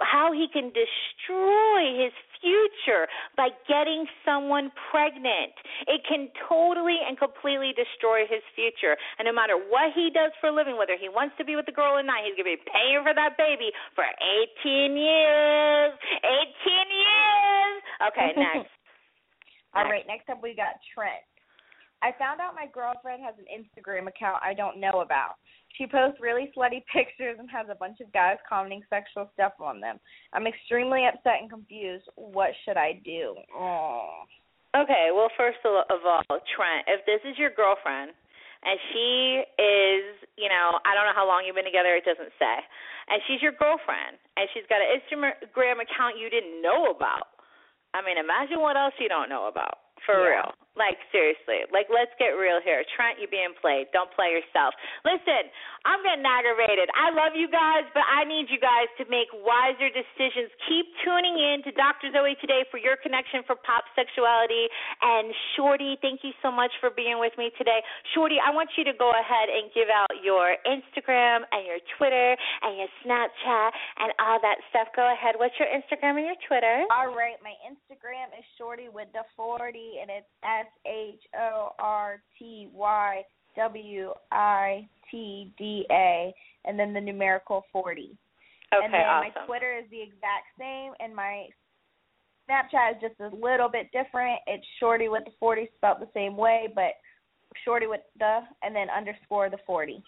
how 0.00 0.32
he 0.32 0.46
can 0.48 0.72
destroy 0.72 1.98
his 2.00 2.12
future 2.42 3.06
by 3.36 3.48
getting 3.68 4.04
someone 4.26 4.72
pregnant. 4.90 5.54
It 5.86 6.02
can 6.08 6.28
totally 6.48 6.98
and 7.04 7.16
completely 7.16 7.72
destroy 7.76 8.26
his 8.26 8.42
future. 8.56 8.98
And 9.18 9.26
no 9.26 9.32
matter 9.32 9.54
what 9.56 9.94
he 9.94 10.10
does 10.10 10.34
for 10.42 10.50
a 10.50 10.54
living, 10.54 10.76
whether 10.76 10.98
he 10.98 11.08
wants 11.08 11.38
to 11.38 11.44
be 11.44 11.54
with 11.54 11.66
the 11.66 11.76
girl 11.76 11.96
or 11.96 12.02
not, 12.02 12.26
he's 12.26 12.34
going 12.34 12.50
to 12.50 12.58
be 12.58 12.64
paying 12.66 13.00
for 13.06 13.14
that 13.14 13.38
baby 13.38 13.70
for 13.94 14.04
18 14.04 14.96
years. 14.98 15.92
18 16.24 16.90
years. 16.90 17.74
Okay, 18.10 18.28
next. 18.40 18.72
All 19.72 19.88
right, 19.88 20.04
next 20.04 20.28
up 20.28 20.42
we 20.42 20.52
got 20.52 20.76
Trent. 20.92 21.24
I 22.02 22.10
found 22.18 22.40
out 22.40 22.54
my 22.54 22.66
girlfriend 22.66 23.22
has 23.22 23.34
an 23.38 23.46
Instagram 23.46 24.08
account 24.08 24.42
I 24.42 24.54
don't 24.54 24.78
know 24.82 25.00
about. 25.00 25.38
She 25.78 25.86
posts 25.86 26.20
really 26.20 26.50
slutty 26.56 26.82
pictures 26.92 27.38
and 27.38 27.48
has 27.50 27.66
a 27.70 27.78
bunch 27.78 28.00
of 28.02 28.12
guys 28.12 28.36
commenting 28.48 28.82
sexual 28.90 29.30
stuff 29.34 29.52
on 29.62 29.80
them. 29.80 29.98
I'm 30.34 30.46
extremely 30.46 31.06
upset 31.06 31.40
and 31.40 31.48
confused. 31.48 32.04
What 32.16 32.50
should 32.64 32.76
I 32.76 33.00
do? 33.04 33.34
Oh. 33.54 34.26
Okay, 34.74 35.12
well, 35.14 35.28
first 35.36 35.60
of 35.64 35.72
all, 35.86 36.24
Trent, 36.56 36.88
if 36.88 37.04
this 37.04 37.20
is 37.28 37.36
your 37.38 37.52
girlfriend 37.52 38.10
and 38.64 38.76
she 38.90 39.44
is, 39.60 40.16
you 40.40 40.48
know, 40.48 40.80
I 40.82 40.96
don't 40.96 41.04
know 41.04 41.14
how 41.14 41.28
long 41.28 41.44
you've 41.44 41.54
been 41.58 41.68
together, 41.68 41.92
it 41.94 42.08
doesn't 42.08 42.32
say, 42.40 42.56
and 43.12 43.20
she's 43.28 43.42
your 43.44 43.52
girlfriend 43.52 44.16
and 44.40 44.48
she's 44.56 44.64
got 44.72 44.80
an 44.80 44.88
Instagram 44.96 45.84
account 45.84 46.16
you 46.16 46.32
didn't 46.32 46.64
know 46.64 46.88
about, 46.88 47.36
I 47.92 48.00
mean, 48.00 48.16
imagine 48.16 48.64
what 48.64 48.80
else 48.80 48.96
you 48.98 49.08
don't 49.12 49.28
know 49.28 49.46
about. 49.46 49.78
For 50.08 50.18
Yeah. 50.18 50.40
real. 50.40 50.54
Like 50.72 50.96
seriously. 51.12 51.68
Like 51.68 51.92
let's 51.92 52.12
get 52.16 52.32
real 52.32 52.56
here. 52.64 52.80
Trent, 52.96 53.20
you 53.20 53.28
being 53.28 53.52
played. 53.60 53.92
Don't 53.92 54.08
play 54.16 54.32
yourself. 54.32 54.72
Listen, 55.04 55.52
I'm 55.84 56.00
getting 56.00 56.24
aggravated. 56.24 56.88
I 56.96 57.12
love 57.12 57.36
you 57.36 57.50
guys, 57.50 57.84
but 57.92 58.08
I 58.08 58.24
need 58.24 58.48
you 58.48 58.56
guys 58.56 58.88
to 58.96 59.04
make 59.12 59.28
wiser 59.36 59.92
decisions. 59.92 60.48
Keep 60.70 60.86
tuning 61.04 61.36
in 61.36 61.60
to 61.68 61.76
Dr. 61.76 62.08
Zoe 62.14 62.38
today 62.40 62.64
for 62.72 62.80
your 62.80 62.96
connection 62.96 63.44
for 63.44 63.58
pop 63.60 63.84
sexuality. 63.92 64.70
And 65.04 65.34
Shorty, 65.58 66.00
thank 66.00 66.24
you 66.24 66.32
so 66.40 66.48
much 66.48 66.72
for 66.80 66.88
being 66.88 67.20
with 67.20 67.36
me 67.36 67.52
today. 67.60 67.84
Shorty, 68.16 68.40
I 68.40 68.48
want 68.54 68.72
you 68.78 68.88
to 68.88 68.96
go 68.96 69.12
ahead 69.12 69.52
and 69.52 69.68
give 69.76 69.92
out 69.92 70.08
your 70.24 70.56
Instagram 70.64 71.44
and 71.52 71.68
your 71.68 71.84
Twitter 72.00 72.32
and 72.64 72.80
your 72.80 72.88
Snapchat 73.04 73.70
and 74.00 74.08
all 74.24 74.40
that 74.40 74.56
stuff. 74.72 74.88
Go 74.96 75.04
ahead. 75.04 75.36
What's 75.36 75.58
your 75.60 75.68
Instagram 75.68 76.16
and 76.16 76.32
your 76.32 76.40
Twitter? 76.48 76.88
All 76.88 77.12
right, 77.12 77.36
my 77.44 77.52
Instagram 77.66 78.32
is 78.38 78.46
Shorty 78.56 78.88
with 78.88 79.12
the 79.12 79.26
40, 79.36 80.00
and 80.00 80.08
it's 80.08 80.30
S 80.62 80.66
H 80.86 81.20
O 81.38 81.70
R 81.78 82.22
T 82.38 82.68
Y 82.72 83.22
W 83.56 84.12
I 84.30 84.88
T 85.10 85.52
D 85.58 85.86
A, 85.90 86.34
and 86.64 86.78
then 86.78 86.92
the 86.92 87.00
numerical 87.00 87.64
40. 87.72 88.16
Okay, 88.74 88.84
and 88.84 88.94
then 88.94 89.00
awesome. 89.00 89.32
my 89.36 89.46
Twitter 89.46 89.76
is 89.76 89.84
the 89.90 90.00
exact 90.00 90.46
same, 90.58 90.92
and 91.00 91.14
my 91.14 91.46
Snapchat 92.48 92.96
is 92.96 93.00
just 93.00 93.20
a 93.20 93.34
little 93.34 93.68
bit 93.68 93.90
different. 93.92 94.40
It's 94.46 94.64
Shorty 94.80 95.08
with 95.08 95.24
the 95.24 95.32
40 95.38 95.68
spelled 95.76 95.98
the 96.00 96.08
same 96.14 96.36
way, 96.36 96.68
but 96.74 96.92
Shorty 97.64 97.86
with 97.86 98.00
the 98.18 98.40
and 98.62 98.74
then 98.74 98.88
underscore 98.90 99.50
the 99.50 99.58
40. 99.66 100.02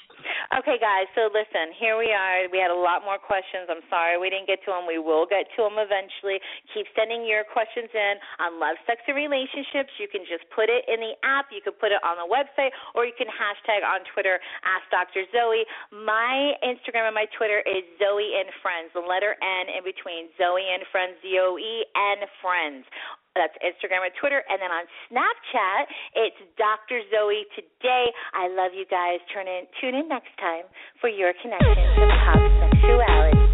Okay, 0.53 0.77
guys, 0.77 1.09
so 1.17 1.33
listen, 1.33 1.73
here 1.81 1.97
we 1.97 2.13
are. 2.13 2.45
We 2.53 2.61
had 2.61 2.69
a 2.69 2.77
lot 2.77 3.01
more 3.01 3.17
questions. 3.17 3.65
I'm 3.73 3.81
sorry 3.89 4.21
we 4.21 4.29
didn't 4.29 4.45
get 4.45 4.61
to 4.69 4.77
them. 4.77 4.85
We 4.85 5.01
will 5.01 5.25
get 5.25 5.49
to 5.57 5.65
them 5.65 5.81
eventually. 5.81 6.37
Keep 6.77 6.85
sending 6.93 7.25
your 7.25 7.49
questions 7.49 7.89
in 7.89 8.21
on 8.45 8.61
love, 8.61 8.77
sex, 8.85 9.01
and 9.09 9.17
relationships. 9.17 9.89
You 9.97 10.05
can 10.05 10.21
just 10.29 10.45
put 10.53 10.69
it 10.69 10.85
in 10.85 11.01
the 11.01 11.17
app, 11.25 11.49
you 11.49 11.65
can 11.65 11.73
put 11.81 11.97
it 11.97 12.03
on 12.05 12.21
the 12.21 12.29
website, 12.29 12.77
or 12.93 13.09
you 13.09 13.17
can 13.17 13.31
hashtag 13.33 13.81
on 13.89 14.05
Twitter, 14.13 14.37
Ask 14.69 14.85
Dr. 14.93 15.25
Zoe. 15.33 15.65
My 15.89 16.53
Instagram 16.61 17.09
and 17.09 17.17
my 17.17 17.25
Twitter 17.33 17.65
is 17.65 17.81
Zoe 17.97 18.37
and 18.37 18.53
Friends, 18.61 18.93
the 18.93 19.01
letter 19.01 19.41
N 19.41 19.73
in 19.73 19.81
between 19.81 20.29
Zoe 20.37 20.61
and 20.61 20.85
Friends, 20.93 21.17
Z 21.25 21.41
O 21.41 21.57
E 21.57 21.89
and 21.97 22.21
Friends. 22.45 22.85
That's 23.35 23.55
Instagram 23.67 24.07
and 24.07 24.15
Twitter. 24.15 24.47
And 24.47 24.63
then 24.63 24.71
on 24.71 24.87
Snapchat, 25.11 25.91
it's 26.15 26.39
Dr. 26.55 27.03
Zoe 27.11 27.43
Today. 27.59 28.07
I 28.31 28.47
love 28.47 28.71
you 28.71 28.87
guys. 28.87 29.19
Turn 29.35 29.51
in, 29.51 29.67
tune 29.83 29.99
in 29.99 30.07
next 30.07 30.34
time 30.39 30.65
for 31.01 31.09
your 31.09 31.33
connection 31.43 31.85
to 31.97 32.07
pop 32.25 32.41
sexuality. 32.61 33.54